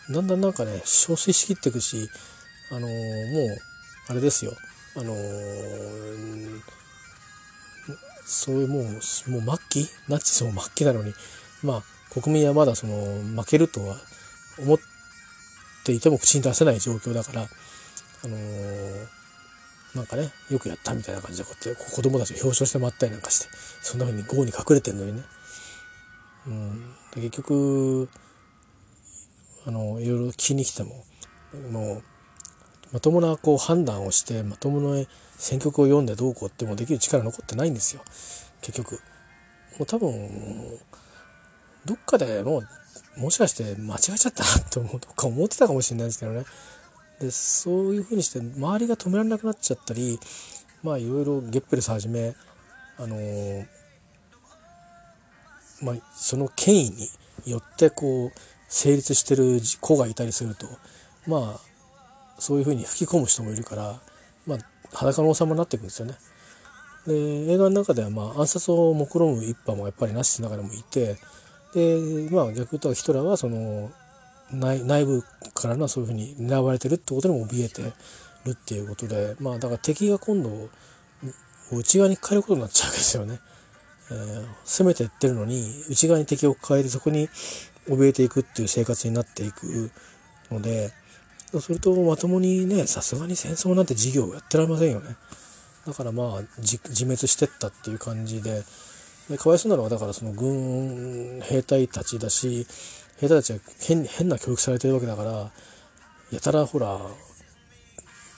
[0.09, 2.09] だんだんなんかね憔悴しきっていくし
[2.71, 2.89] あのもう
[4.09, 4.53] あれですよ。
[4.95, 5.15] あの
[8.25, 9.87] そういうもうもう末期？
[10.07, 11.13] ナチスも末期なのに。
[11.63, 13.95] まあ国民はまだその負けるとは
[14.61, 14.79] 思っ
[15.85, 18.37] ていても口に出せない状況だからあの
[19.95, 23.47] なんかねよくやったみたいな感じでこうやって子供たちを表彰してもらったりなんかして
[23.81, 25.23] そんな風に豪に隠れてるのにね、
[26.47, 28.09] うん、で結局
[29.65, 31.03] あのいろいろ聞きに来ても
[31.71, 32.03] もう
[32.93, 35.05] まともなこう判断をしてまともな
[35.37, 38.01] 選曲を読んでどうこうってもできる力残ってないんですよ。
[38.61, 38.99] 結局。
[39.79, 40.79] もう多分
[41.85, 42.67] どっかでもう
[43.17, 46.43] もしかして間違えちゃったなって思うとか思ってたかもしれないですけどね
[47.19, 50.19] でそういうふうにして周りが止められなくなっちゃったり
[50.83, 52.33] まあいろいろゲッペルスはじめ
[52.97, 53.65] あのー、
[55.81, 57.09] まあ、その権威に
[57.45, 58.31] よってこう
[58.67, 60.67] 成立してる子がいたりすると
[61.27, 61.71] まあ
[62.39, 63.99] そういうふうに吹き込む人もいるから、
[64.47, 64.57] まあ、
[64.93, 66.15] 裸の王様になっていくんですよね。
[67.05, 67.13] で
[67.53, 71.17] 映画の中では、まあ、暗殺を目論む一派もやっぱりナチスの中でもいて
[71.73, 73.91] で、まあ、逆に言うとヒトラーはその
[74.53, 77.81] 内内部からのそういうふうに狙われてるってことにも怯えて
[78.45, 80.69] るっていうことでまあだから敵が今度
[81.71, 83.39] 内側に変えることになっちゃうわけですよね。
[84.11, 87.29] えー、攻めてってるのに内側に敵を変えてそこに
[87.87, 89.89] 怯えていくっていう生活になっていく
[90.51, 90.91] ので
[91.51, 95.15] そうするとまともにねさすがに戦争なんて事業やってられませんよね。
[95.87, 98.63] だからまあ自滅してったっていう感じで
[99.31, 102.67] でかわいそうなのはだからその軍兵隊たちだし
[103.19, 105.51] 兵隊たちは変変な教育されてるわけだから
[106.31, 106.99] やたらほら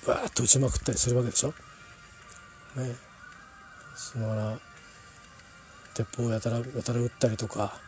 [0.07, 1.49] バーッと撃ちまくったりするわけでしょ？
[1.49, 1.55] ね。
[3.95, 4.59] そのら
[5.93, 7.79] 鉄砲をやたらやたら撃ったりとか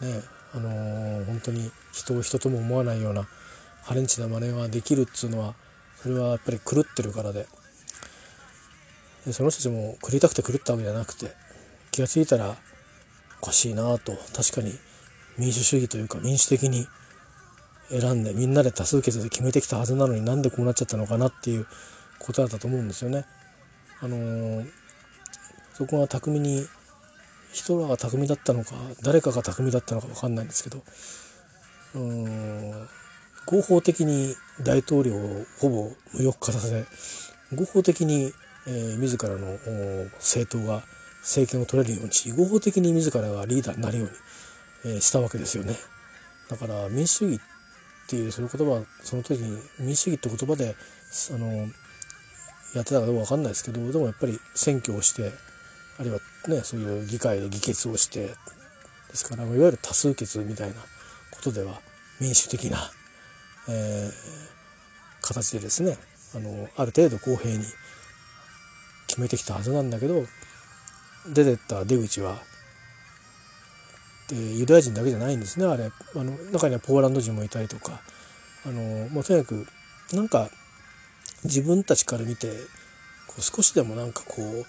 [0.00, 0.20] ね。
[0.54, 3.26] あのー、本当に人を人とも思わないような
[3.82, 5.54] ハレンチな真似ができるっつうのは
[6.02, 7.46] それはやっぱり狂ってるからで。
[9.26, 11.34] でその人たちも狂いたくて狂ったわけじゃなくて。
[11.96, 12.54] 気が付いたら
[13.42, 14.74] おかしいなと確かに
[15.38, 16.86] 民主主義というか民主的に
[17.88, 21.66] 選んでみんなで多数決で決めてきたはずなのになんでこうなっちゃったのかなっていう
[22.18, 23.24] ことだったと思うんですよね。
[24.00, 24.66] あのー、
[25.72, 26.66] そこが巧みに
[27.52, 28.72] 人らが巧みだったのか
[29.02, 30.82] 誰かが巧みだったのか分かんないんですけど
[31.94, 32.88] うん
[33.46, 36.84] 合法的に大統領をほぼ無力化させ
[37.54, 38.32] 合法的に、
[38.66, 39.58] えー、自らの
[40.18, 40.82] 政党が
[41.26, 44.12] 政権を取れるようにし合法的に自らがリーダーになるように
[44.94, 45.74] えしたわけですよね。
[46.48, 50.76] だから民主主義っていうその言葉その時に民主主義って言葉で
[51.34, 51.46] あの
[52.74, 55.32] やってたかどうか分かんないですけどでもやっぱり選挙をして
[55.98, 58.34] あるいはねそういう議会で議決をしてで
[59.14, 60.74] すからいわゆる多数決みたいな
[61.32, 61.80] ことでは
[62.20, 62.78] 民主的な、
[63.68, 65.96] えー、形でですね
[66.36, 67.64] あのある程度公平に
[69.08, 70.24] 決めてきたはずなんだけど
[71.32, 72.38] 出てった出口はっ
[74.28, 78.00] てユダヤ人だけじゃないんですねあれあの中にはポーランド人もいたりとか
[78.66, 79.66] あのもうとにかく
[80.12, 80.48] なんか
[81.44, 82.48] 自分たちから見て
[83.28, 84.64] こう少しでもなんかこう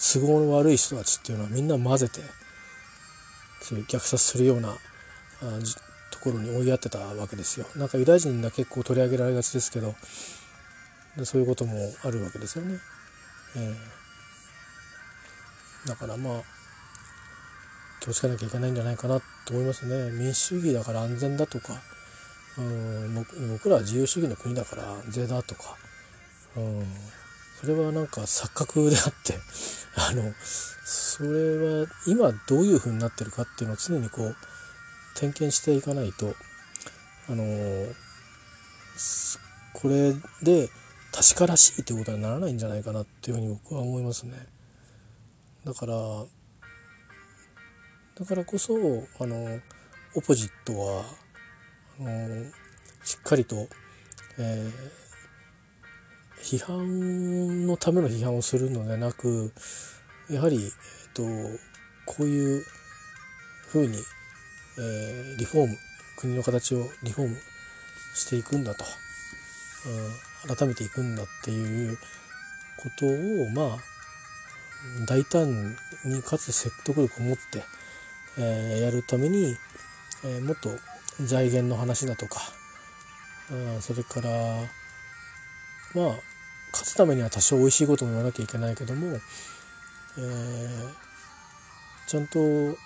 [0.00, 2.20] 都合の悪い人たちっていうのはみんな混ぜて
[3.62, 4.74] そういう虐殺するようなあ
[6.10, 7.66] ところに追いやってたわけですよ。
[7.76, 9.94] なんかユダヤ人が結構取り上げられがちですけど
[11.24, 12.78] そういうこともあるわけですよね。
[13.56, 13.74] えー、
[15.86, 16.42] だからまあ
[18.00, 21.74] 気をつけなきゃいけないんじゃないかなと思いますね民主主義だから安全だとか
[22.58, 23.14] うん
[23.52, 25.76] 僕らは自由主義の国だから税だとか、
[26.56, 26.84] うん、
[27.60, 29.38] それはなんか錯覚であって
[29.96, 30.34] あの
[30.84, 34.36] それは今どういうふうになってるかっていうのを常にこう
[35.14, 36.34] 点検していかないと
[37.28, 37.44] あの
[39.72, 40.68] これで
[41.12, 44.46] 確からしいということにならないんじゃないかなっていうふうに僕は思いますね。
[45.64, 45.94] だから
[48.18, 48.74] だからこそ
[49.18, 49.60] あの
[50.14, 51.04] オポジットは
[52.00, 52.44] あの
[53.04, 53.68] しっかりと、
[54.38, 59.52] えー、批判のための批判をするのではなく
[60.30, 60.70] やはり、えー
[61.14, 61.22] と、
[62.06, 62.64] こういう
[63.68, 63.96] ふうに、
[64.78, 65.76] えー、リフォーム
[66.16, 67.36] 国の形をリフォーム
[68.14, 68.84] していくんだと、
[70.48, 73.89] うん、改めていくんだっていうことをまあ
[75.06, 77.62] 大胆にかつ説得力を持って、
[78.38, 79.56] えー、やるために、
[80.24, 80.70] えー、もっと
[81.22, 82.40] 財源の話だとか、
[83.50, 84.30] うん、それから
[85.94, 86.14] まあ
[86.72, 89.18] 勝つためには多少美味しいことも言わなきゃいけないけども、
[90.18, 90.88] えー、
[92.06, 92.78] ちゃんと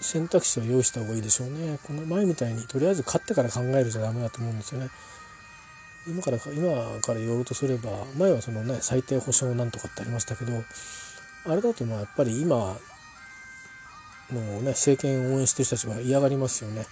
[0.00, 1.78] 選択肢を用意した方がいいでしょうね。
[1.82, 4.90] この前みたいにとりあえず勝ってから考えるじゃダメだと思うんですよね。
[6.06, 10.52] 今から今から言おうとすれば前はそのね最低保障なんとかってありましたけど
[11.44, 12.76] あれだとまあやっぱり今
[14.32, 16.86] のね政権を応援してる人たちは嫌がりますよね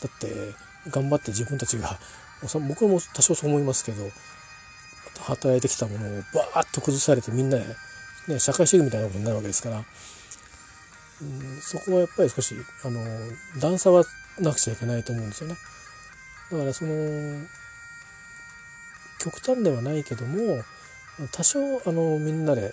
[0.00, 0.54] だって
[0.90, 1.98] 頑張って自分たちが
[2.68, 4.10] 僕も多少そう思いますけど
[5.20, 7.64] 働いてきたものをバーッと崩されてみんなで、
[8.28, 9.84] ね、社会主義みたいなことになるわけですから、
[11.22, 13.00] うん、そこはやっぱり少しあの
[13.60, 14.04] 段差は
[14.40, 15.56] なくちゃいけないと思うんですよね。
[16.50, 17.46] だからその
[19.22, 20.62] 極端ではないけども
[21.30, 22.72] 多少あのみんなで、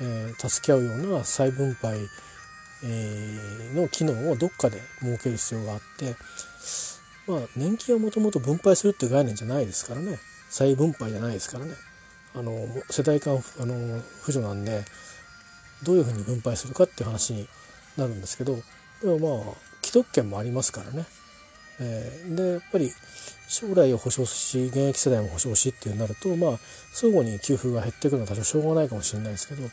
[0.00, 1.98] えー、助け合うような再分配、
[2.84, 6.14] えー、の機能をどっかで設ける必要があって
[7.26, 10.18] まあ年金はもともと分配するっていう概念じゃないですからね。
[10.52, 11.72] 再分配じゃないですからね。
[12.34, 12.52] あの
[12.90, 13.74] 世代間あの
[14.22, 14.84] 扶助なんで
[15.82, 17.48] どういうふうに分配するかっていう話に
[17.96, 18.56] なるんですけど
[19.02, 21.04] でもまあ既得権もありますからね、
[21.82, 22.90] えー、でやっぱり
[23.48, 26.58] 将来を保障し現役世代も保障しっていうなるとまあ
[26.92, 29.68] 相互に給付が減っていくのは多少しょうがないかもしれないですけど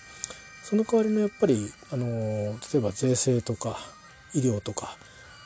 [0.63, 3.77] その代わりのやっぱりあの例えば税制とか
[4.33, 4.97] 医療とか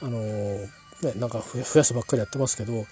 [0.02, 0.68] あのね
[1.18, 2.86] なんか増やすばっかりやってますけど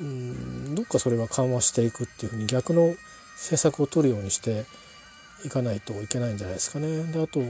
[0.00, 2.94] うんどっかそれは緩和していくっていうふうに逆の
[3.34, 4.64] 政策を取るようにして
[5.44, 7.04] いかないといけないんじゃないですかね。
[7.04, 7.46] であと、ま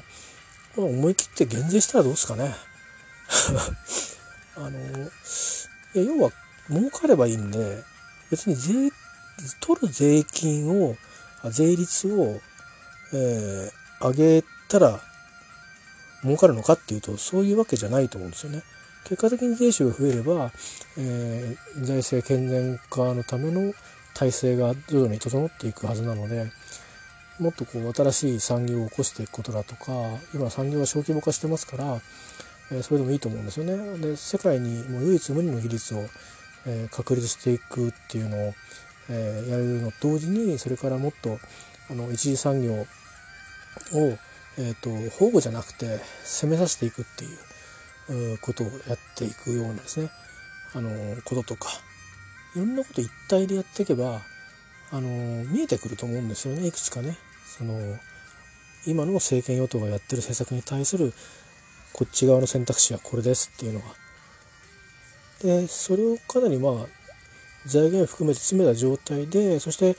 [0.78, 2.55] あ、思い切って減税したらどうですかね。
[4.57, 4.72] あのい
[5.94, 6.30] や要は
[6.68, 7.82] 儲かればいいんで
[8.30, 8.90] 別に税
[9.61, 10.96] 取る税金を
[11.51, 12.40] 税率を、
[13.12, 15.01] えー、上げたら
[16.22, 18.62] 儲かるのかっていうとそういうわけじゃないと思うんですよね。
[19.05, 20.53] 結果的に税収が増えれば、
[20.98, 23.72] えー、財政健全化のための
[24.14, 26.53] 体制が徐々に整っていくはずなので
[27.38, 29.92] もっとこう新しい産業を起こしていくことだとか
[30.34, 32.01] 今産業は小規模化してますから、
[32.72, 33.98] え、それでもいいと思うんですよね。
[33.98, 36.04] で世界にもう唯一無二の技術を
[36.66, 38.54] え確立していくっていうのを、
[39.08, 41.38] えやるのと同時にそれからもっと
[41.90, 42.86] あの一次産業を、
[44.56, 47.24] えーと、保護じゃなくて攻めさせていくって
[48.12, 50.10] いうことをやっていくようなですね
[50.74, 50.90] あの
[51.24, 51.70] こととか
[52.54, 54.20] いろんなこと一体でやっていけば
[54.92, 57.16] あの見えてくると思うんですよねいくつかね。
[57.46, 57.74] その
[58.86, 61.12] 今の政権与党がやってる政策に対する
[62.01, 63.86] こっち側の選択肢はこれですっていうのが。
[65.42, 66.72] でそれをかなりまあ
[67.66, 69.94] 財源を含めて詰めた状態でそして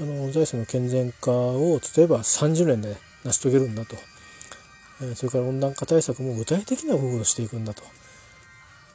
[0.00, 3.96] あの財政の健全化を例えば30年で成し遂げるんだと、
[5.02, 7.82] えそれから温暖化対策も具体的な部分をしていくんだと。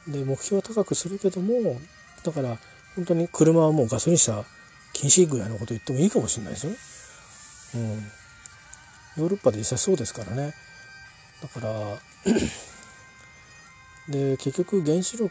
[0.08, 1.80] で目標は高くするけども
[2.24, 2.58] だから
[2.96, 4.44] 本当に車はもうガソリン車
[4.92, 6.78] 禁止ぐらいのこと言ってもいいかもしれないですよね。
[7.74, 10.54] うん、ヨーロッパで実際そうですからね。
[11.40, 12.11] だから
[14.08, 15.30] で結局原子力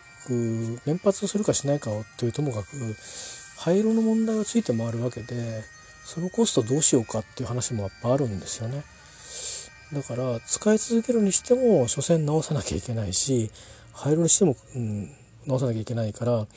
[0.85, 2.67] 原発をするかしないかをというともかく
[3.57, 5.63] 廃炉の問題がついて回るわけで
[6.03, 8.83] そのコストどうしようかっていう話もやっぱあるんですよね。
[9.93, 13.51] だから使い続けるにしても所詮直さなきゃいけないし
[13.93, 15.11] 廃炉にしても、うん、
[15.45, 16.47] 直さなきゃいけないから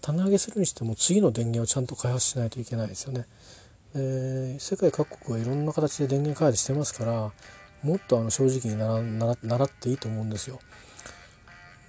[0.00, 3.26] 棚上げするにしても次の電源をちゃんと開発しないといけないですよね。
[3.94, 7.32] で世界各国はいろんな形で電源開発してますから
[7.84, 10.58] もっとあの正直に習っていいと思うんですよ。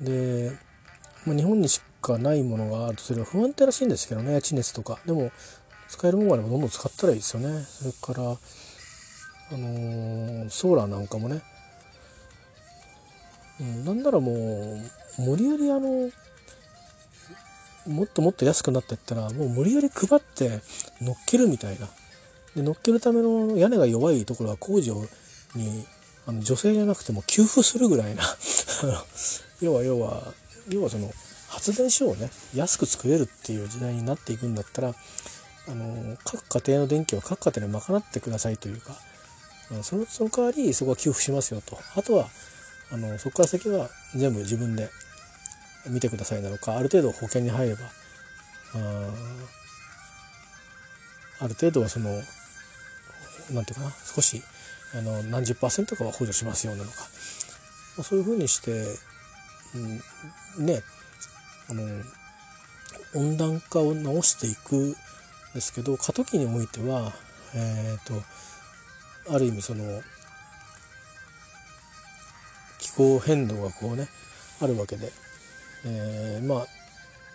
[0.01, 0.51] で、
[1.25, 4.99] まあ、日本にしかないものがあるとすれば不安定らしいんですけどね地熱とか。
[5.05, 5.31] でも
[5.87, 7.63] 使えるものがあればどんどん使ったらいいですよね。
[7.63, 8.35] それからあ
[9.51, 11.41] のー、ソーラーなんかもね、
[13.61, 16.09] うん、なんならもう無理やりあの
[17.87, 20.61] もっともっと安くなっていったらもう無理やり配って
[20.99, 21.87] 乗っけるみたいな。
[22.55, 25.05] で乗っけるための屋根が弱いところは工事を
[25.55, 25.85] に
[26.27, 28.23] あの女性じゃなくても給付するぐらいな。
[29.61, 30.33] 要は要は
[30.69, 31.13] 要はその
[31.47, 34.95] 発電所をね安く作れるっていう時代になっていくんだったら
[35.67, 38.97] あの各家庭の電気は各家庭で賄ってくださいというか
[39.81, 41.79] そのその代わりそこは給付しますよと。
[41.95, 42.29] あとは
[42.91, 44.89] あのそこから先は全部自分で
[45.87, 46.77] 見てくださいなのか。
[46.77, 47.81] ある程度保険に入れば
[48.75, 49.13] あ
[51.39, 52.09] ある程度はその
[53.51, 54.41] 何て言うかな少し
[54.93, 56.97] あの何十パーセントかは補助しますよなのか、
[57.97, 58.85] まあ、そういうふうにして、
[60.57, 60.81] うん、ね
[61.69, 61.83] あの
[63.15, 64.95] 温暖化を直していくん
[65.53, 67.13] ですけど過渡期においては
[67.55, 70.01] えっ、ー、とある意味その
[72.79, 74.07] 気候変動がこうね
[74.61, 75.11] あるわけで、
[75.85, 76.67] えー、まあ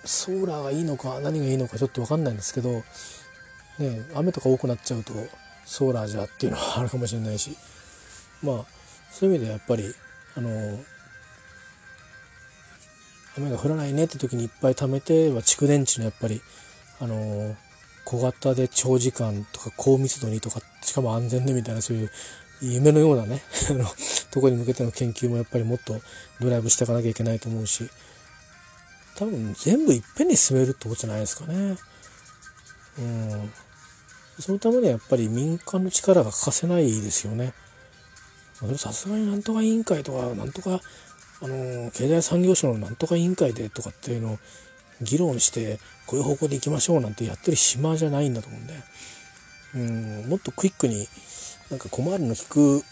[0.05, 2.83] ソーラーがいいのか何がいいのかちょっと分かんないんですけど、
[3.79, 5.13] ね、雨とか多くなっちゃうと
[5.65, 7.57] ソーラーじゃっていうのはあるかもしれないし
[8.43, 8.65] まあ
[9.11, 9.85] そういう意味ではやっぱり
[10.37, 10.79] あの
[13.37, 16.41] 雨が降らないねって時にいっぱい貯めては蓄電池のやっぱり
[17.01, 17.57] あの
[18.05, 22.11] 小型で長時間とか高密度にとかしかも安全でみたいなそういう
[22.61, 23.43] 夢のようなね
[24.31, 26.01] とこに向けての研究もやっぱりもっと
[26.41, 27.89] ドライブしていかなきゃいけないと思うし
[29.17, 31.77] 多分全部いっぺんに進めるってことじゃないですかね。
[32.99, 33.53] うん
[34.41, 37.53] そのためにはやっぱり民間の力が欠かせないですよね。
[38.77, 40.81] さすがになんとか委員会とかなんとか
[41.43, 44.39] あの経済産業省のなんとか委員会でとかっていうのを
[45.01, 48.75] 議論してこういう方向で行きましょうなんてやってる暇じゃないんだと思うんで
[49.75, 51.09] うんもっとクイックに
[51.71, 52.83] なんか小回りの利く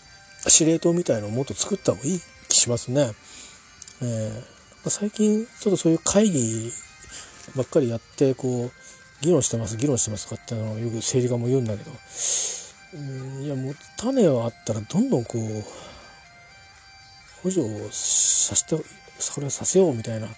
[0.46, 3.10] 司令塔みたいのをもっと作った方がいい気しますね。
[4.00, 6.72] えー、最近ちょっとそういう会議
[7.56, 8.87] ばっかりやってこう
[9.20, 11.90] 議論してます議論してますとかってのよく政治家も言うんだけど。
[12.94, 15.64] うんいやもう種はあったらどんどんこう
[17.42, 18.82] 補助をさせて
[19.18, 20.28] それをさせようみたいな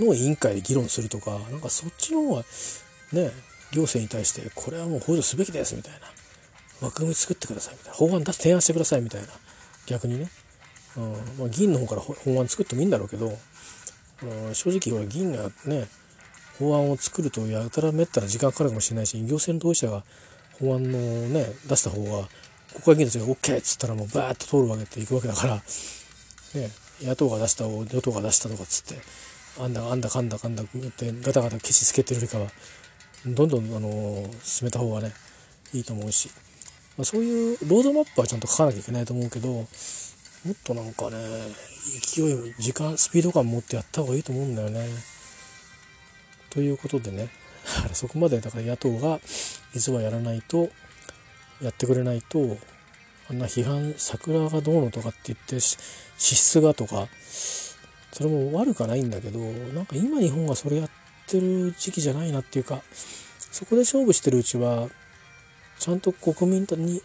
[0.00, 2.42] のを委員会で議論するとかなんかそっちの方が
[3.12, 3.30] ね
[3.70, 6.00] 行政に対してこれはもう補助すべきですみたいな。
[6.80, 7.94] 枠組み作ってくださいみたいな。
[7.94, 9.28] 法案出提案してくださいみたいな。
[9.86, 10.30] 逆にね、
[10.96, 13.36] うんまあ、議員の方から法案作ってもいいんだろうけど、
[14.22, 15.88] うん、正直ほら議員がね
[16.60, 20.04] 法案を作るとやたらめったら時間かかるかもしれないし行政の当事者が
[20.60, 22.28] 法案のね出した方が
[22.74, 25.62] 国会議員たちが OK っつったらもうバーッと通るわけっていくわけだから、ね、
[27.02, 29.02] 野党が出したを与党が出したとかっつって
[29.58, 32.48] あんだあんだかんだかんだってガタガタケチつけてるよりかは
[33.26, 35.12] どんどんあの進めた方がね
[35.72, 36.28] いいと思うし、
[36.96, 39.66] まあ、そういうロードマップはちゃんと書かなきゃいけないと思うけどもっ
[40.64, 41.16] となんかね
[42.14, 44.86] 勢い時間スピード感持ってやった方がいいと思うんだよね。
[46.50, 47.28] ということでね
[47.92, 49.20] そこまでだから野党が
[49.72, 50.70] 実はやらないと
[51.62, 52.58] やってくれないと
[53.28, 55.76] あんな批判桜がどうのとかって言って支
[56.18, 57.08] 出がとか
[58.12, 60.90] それも悪くはないんだけどなんか今日本がそれやっ
[61.26, 62.82] てる時期じゃないなっていうか
[63.52, 64.88] そこで勝負してるうちは
[65.78, 67.02] ちゃんと国民に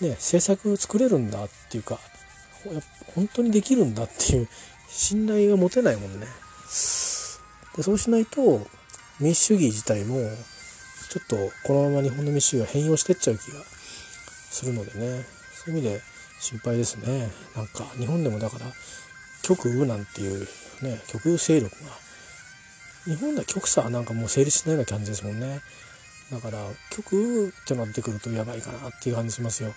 [0.00, 1.98] ね政策作れるんだっていうか
[3.14, 4.48] 本当にできるんだっていう
[4.88, 6.26] 信頼が持てないもんね。
[7.76, 8.66] でそうしないと
[9.20, 10.16] 民主主義自体も
[11.10, 13.62] ちょっとこのまま日本の民主主義が変容してっちゃう気が
[14.50, 15.24] するのでね。
[15.64, 16.02] そういう意味で
[16.40, 17.30] 心配ですね。
[17.56, 18.66] なんか日本でもだから
[19.42, 20.46] 極右なんていう
[20.82, 21.90] ね極右勢力が
[23.04, 25.60] 日本では極左はなんかもう成立しないような感じですもんね。
[26.30, 26.58] だから
[26.90, 29.74] 極右ってなってくるとやばいかなっていう感じしますよ、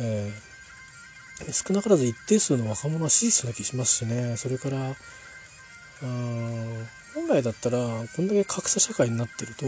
[0.00, 4.36] えー、少なからず一定数の若者は支持する気しますしね。
[4.36, 4.96] それから
[6.02, 7.78] うん本来だったら
[8.14, 9.64] こんだけ格差社会になってると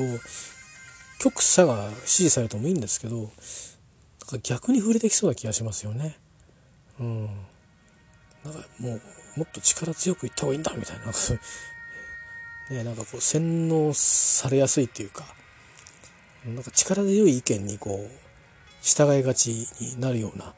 [1.18, 3.30] 極左が支持されてもいいんですけど
[4.42, 6.16] 逆に触れてきそうな気がしますよね。
[7.00, 7.26] うん。
[8.44, 9.00] なんかもう
[9.36, 11.06] もっと力強く言った方がいいんだみたいな
[12.70, 15.24] ねなんかこう洗脳されやすいっていうか
[16.46, 18.10] なんか力強い意見にこう
[18.82, 20.54] 従いがちになるような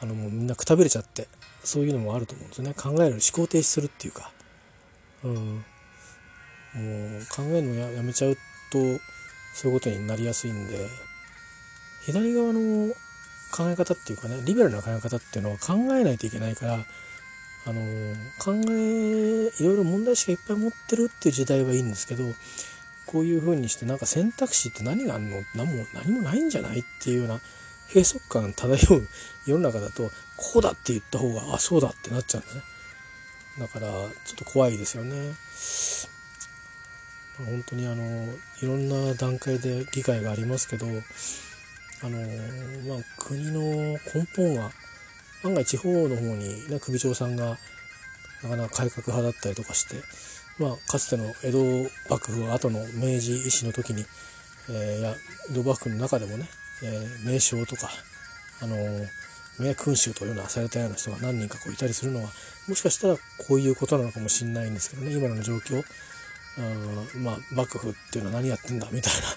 [0.00, 1.26] あのもうみんなくたびれちゃって
[1.64, 4.30] そういうのもあると思うんですよね考える思考停止するっていうか
[5.24, 5.64] うん、
[6.74, 8.36] もう考えるのややめちゃう
[8.70, 9.00] と
[9.54, 10.88] そういうことになりやすいんで
[12.02, 12.92] 左側の
[13.50, 16.74] 考え方っていうかねリベラルな考え方っていうのは考えないといけないから
[17.66, 17.80] あの
[18.38, 22.24] 考えいろいろ問題意識がいっぱい持ってるっていう時代はいいんですけど
[23.06, 25.42] こういうふうにしてなんか選択肢って何があるの？
[25.54, 27.40] 何も何もないんじゃないっていうような
[27.88, 29.08] 閉塞感漂う
[29.46, 32.62] 世の中だとこうだって言った方があそうだってなっちゃうんだね。
[33.58, 35.34] だからちょっと怖いですよね。
[37.44, 38.04] 本当にあの
[38.62, 40.90] いろんな段階で議会がありますけどあ
[42.08, 42.18] の、
[42.88, 43.98] まあ、国の根
[44.36, 44.70] 本は
[45.44, 47.58] 案外地方の方に、ね、首長さんが
[48.42, 49.96] なかなか改革派だったりとかして、
[50.58, 54.04] まあ、かつての江戸幕府後の明治維新の時に、
[54.70, 55.14] えー、や
[55.50, 56.48] 江戸幕府の中でもね、
[56.82, 57.88] えー、名将とか、
[58.60, 58.76] あの
[59.58, 62.28] 名君主というのはされたような人が何人かこういたりするのは
[62.68, 65.82] もしかしたらこういうことなのかもしれないんですけどね今の状況。
[66.58, 69.28] うんまあ幕府っていうのは何やってんだみたいな。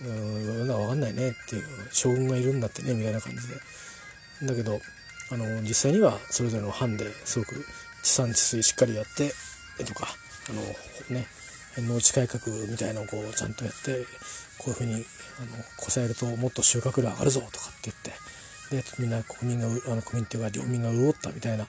[0.00, 3.54] うんなんか分かんないねっていう将軍がいるんだってねみたいな感じで。
[4.42, 4.80] だけど
[5.30, 7.66] あの実際にはそれぞれの藩ですごく
[8.02, 9.32] 地産地水しっかりやって
[9.84, 10.08] とか
[10.48, 10.62] あの
[11.14, 11.26] ね
[11.76, 14.04] 農地改革みたいのをこうちゃんとやって
[14.58, 15.02] こういうふうにあの
[15.76, 17.92] こさえるともっと収穫量上がるぞとかって
[18.70, 21.66] 言ってでみんな国民があの国民っていうか領民が潤ったみたいな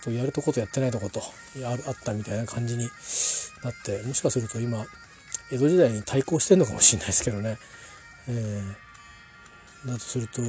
[0.00, 1.20] ことやるとことやってないとこと
[1.64, 2.88] ああったみたいな感じに
[3.62, 4.84] なってもしかすると今
[5.52, 7.58] 江戸時代に対抗してるのかもしれないですけどね、
[8.28, 10.42] えー、だとすると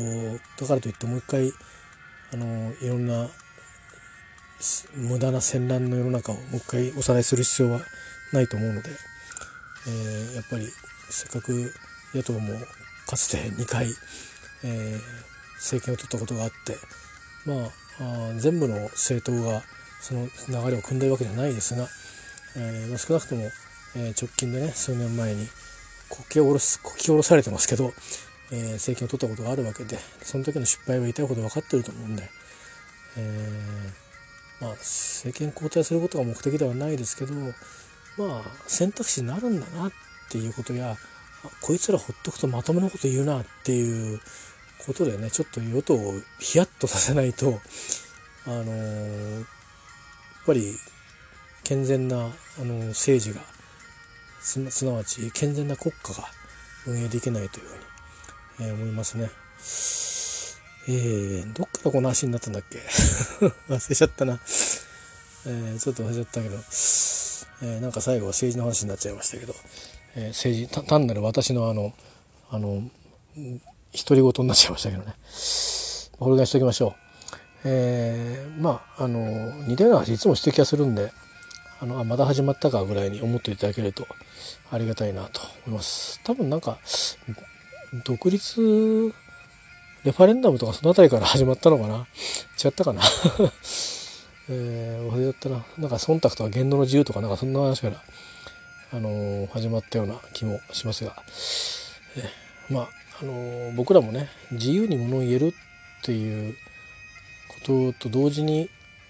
[0.62, 1.52] だからといってもう一回
[2.34, 3.28] あのいろんな
[4.96, 7.82] 無駄な戦乱の世の中をもう一回おさらいする必要は
[8.32, 8.90] ないと思うので、
[9.88, 10.68] えー、やっぱり
[11.10, 11.74] せっかく
[12.14, 12.54] 野党も
[13.08, 13.88] かつて2回、
[14.64, 15.02] えー、
[15.56, 16.78] 政権を取ったことがあって
[17.46, 17.81] まあ
[18.38, 19.62] 全部の政党が
[20.02, 21.88] その流れを組んでるわけじゃないですが、
[22.58, 23.44] えー、少なくとも、
[23.96, 25.48] え直近でね数年前に
[26.10, 27.94] 国旗を下ろす国旗を下ろされてますけど、
[28.52, 32.24] えー、政権を取ったことがあるわけでその時の失敗は痛いほど分かってると思うんで、
[33.18, 37.34] えー、まあ政権交代することが目的ではないですけど
[38.18, 39.92] まあ選択肢になるんだなっ
[40.30, 40.96] ていうことや
[41.62, 44.20] こいつらほっとくとまともなこと言うなっていう
[44.86, 47.60] ことでねちょっと与党をヒヤッとさせないと
[48.46, 49.46] あのー、やっ
[50.46, 50.74] ぱり
[51.64, 53.42] 健全なあの政治が
[54.42, 56.28] すなわち健全な国家が
[56.88, 57.74] 運営できないというふ
[58.62, 59.30] うに、えー、思いますね。
[60.88, 62.80] えー、どっからこの話になったんだっけ？
[63.70, 64.40] 忘れちゃったな。
[65.46, 69.56] えー、ちょっと忘れちゃったけど、えー、なんか最後は政治の話になっちゃいましたけど、
[70.16, 71.94] えー、政治単なる私のあの
[72.50, 72.90] あの
[73.94, 75.14] 独り言になっちゃいましたけどね
[76.20, 76.94] これぐらいしておきましょう。
[77.64, 79.20] えー、まああの
[79.68, 81.12] 似たような話いつもしてる気がするんで
[81.80, 84.08] あのあまだ始まったかぐらいに思っていただけると
[84.72, 86.20] ありがたいなと思います。
[86.24, 86.78] 多分なんか
[88.06, 89.14] 独立
[90.04, 92.08] レファレンダムとかその辺りから始まったのかな？
[92.64, 93.02] 違ったかな？
[94.50, 95.66] えー、忘れちゃったな。
[95.78, 98.02] なんか忖度とか言動の自由とかなんかそんな話から、
[98.94, 101.16] あのー、始まったような気もしますが、
[102.18, 102.90] えー、まあ、
[103.22, 105.52] あの、僕らもね、自由にものを言えるっ
[106.04, 106.56] ていう
[107.48, 108.70] ことと同時に、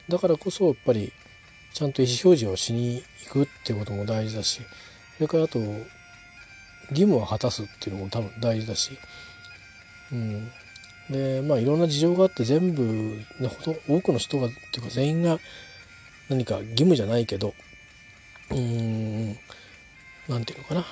[0.09, 1.13] だからこそやっぱり
[1.73, 4.61] ちゃんと意思表示をしに行くっていうことも大事だし、
[5.17, 5.59] それからあと、
[6.91, 8.97] 義務を果たすっていうのも多分大事だし、
[10.11, 10.51] うん、
[11.09, 12.83] でまあいろんな事情があって全部、
[13.39, 15.39] ね、ほど多くの人がっていうか全員が
[16.29, 17.53] 何か義務じゃないけど
[18.51, 19.27] うん
[20.27, 20.85] 何て言うのかな、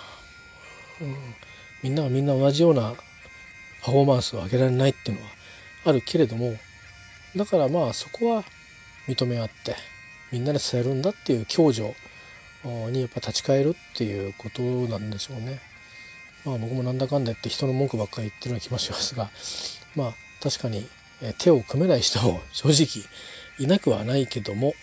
[1.01, 1.15] うん、
[1.83, 2.93] みんながみんな同じような
[3.81, 5.31] パフォーマンスを上げられないっていうのは
[5.85, 6.53] あるけれども
[7.35, 8.43] だからまあそこは
[9.07, 9.75] 認め合って
[10.31, 11.95] みんなで伝えるんだっていう共助
[12.63, 15.59] にやっぱ立ち返るっていうことなんでしょうね。
[16.45, 19.29] まあ僕もなんだかんだ言って人の文句ばっかり言ってるような気もしますが
[19.95, 20.87] まあ確かに
[21.37, 23.05] 手を組めない人も 正直
[23.59, 24.73] いなくはないけども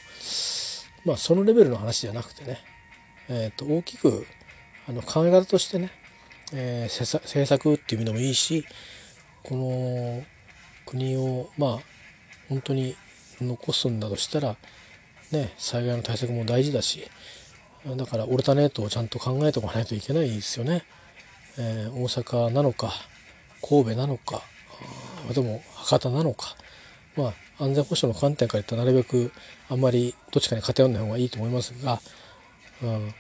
[1.05, 2.61] まあそのレベルの話じゃなくてね、
[3.29, 4.27] えー、と大きく
[4.89, 5.91] あの考え方としてね、
[6.53, 8.65] えー、政策っていう意味でもいいし
[9.43, 10.25] この
[10.87, 11.79] 国をまあ
[12.49, 12.97] 本当に
[13.41, 14.57] 残すんだとしたら
[15.33, 17.09] ね災害の対策も大事だし
[17.97, 20.83] だからオルタネートをちゃんと考えておかないといけないですよね。
[21.59, 22.93] えー、大阪なのか
[23.67, 24.43] 神戸なのか
[25.33, 26.57] でも博多なのか
[27.17, 29.33] まあ安全保障の観点から言ったらなるべく
[29.69, 32.01] あんまりどっちかに偏らない方がいいと思いますが、
[32.83, 33.15] うん、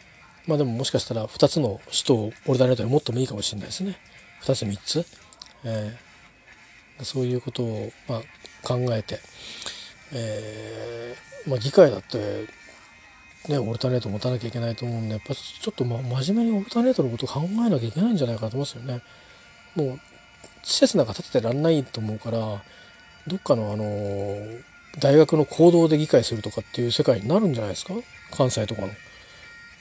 [0.46, 3.98] まあでももしかしたら2つの首都をオルダネートに持ってもいいかもしれないですね
[4.42, 5.06] 2つ3つ、
[5.64, 8.20] えー、そういうことを、まあ、
[8.62, 9.18] 考えて、
[10.12, 12.46] えーまあ、議会だって
[13.48, 19.02] ね、オルタネート持たなきゃいけないと思うんでやっぱちょっと、ま、真面目にオルタネートのことを考えなきゃいけないんじゃないかと思いますよね。
[19.76, 20.00] もう
[20.64, 22.38] 施設なんか建ててらんないと思うから
[23.28, 23.84] どっかのあの
[24.98, 27.94] 大学の行動で議会するとかっていう世界になるんじゃないですか？
[28.32, 28.88] 関西とかの。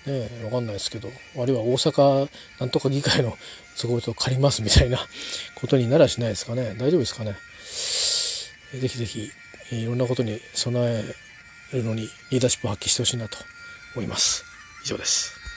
[0.06, 2.30] ねえ、わかんないですけど、あるいは大阪
[2.60, 3.38] なんとか議会の
[3.80, 5.00] 都合と借りますみたいな
[5.56, 6.76] ことにならしないですかね。
[6.78, 7.36] 大丈夫ですかね。
[8.80, 9.32] ぜひぜひ、
[9.72, 11.06] いろんなことに備
[11.74, 13.38] えるのにリーダーシップを発揮してほしいなと
[13.96, 14.44] 思います。
[14.84, 15.35] 以上です。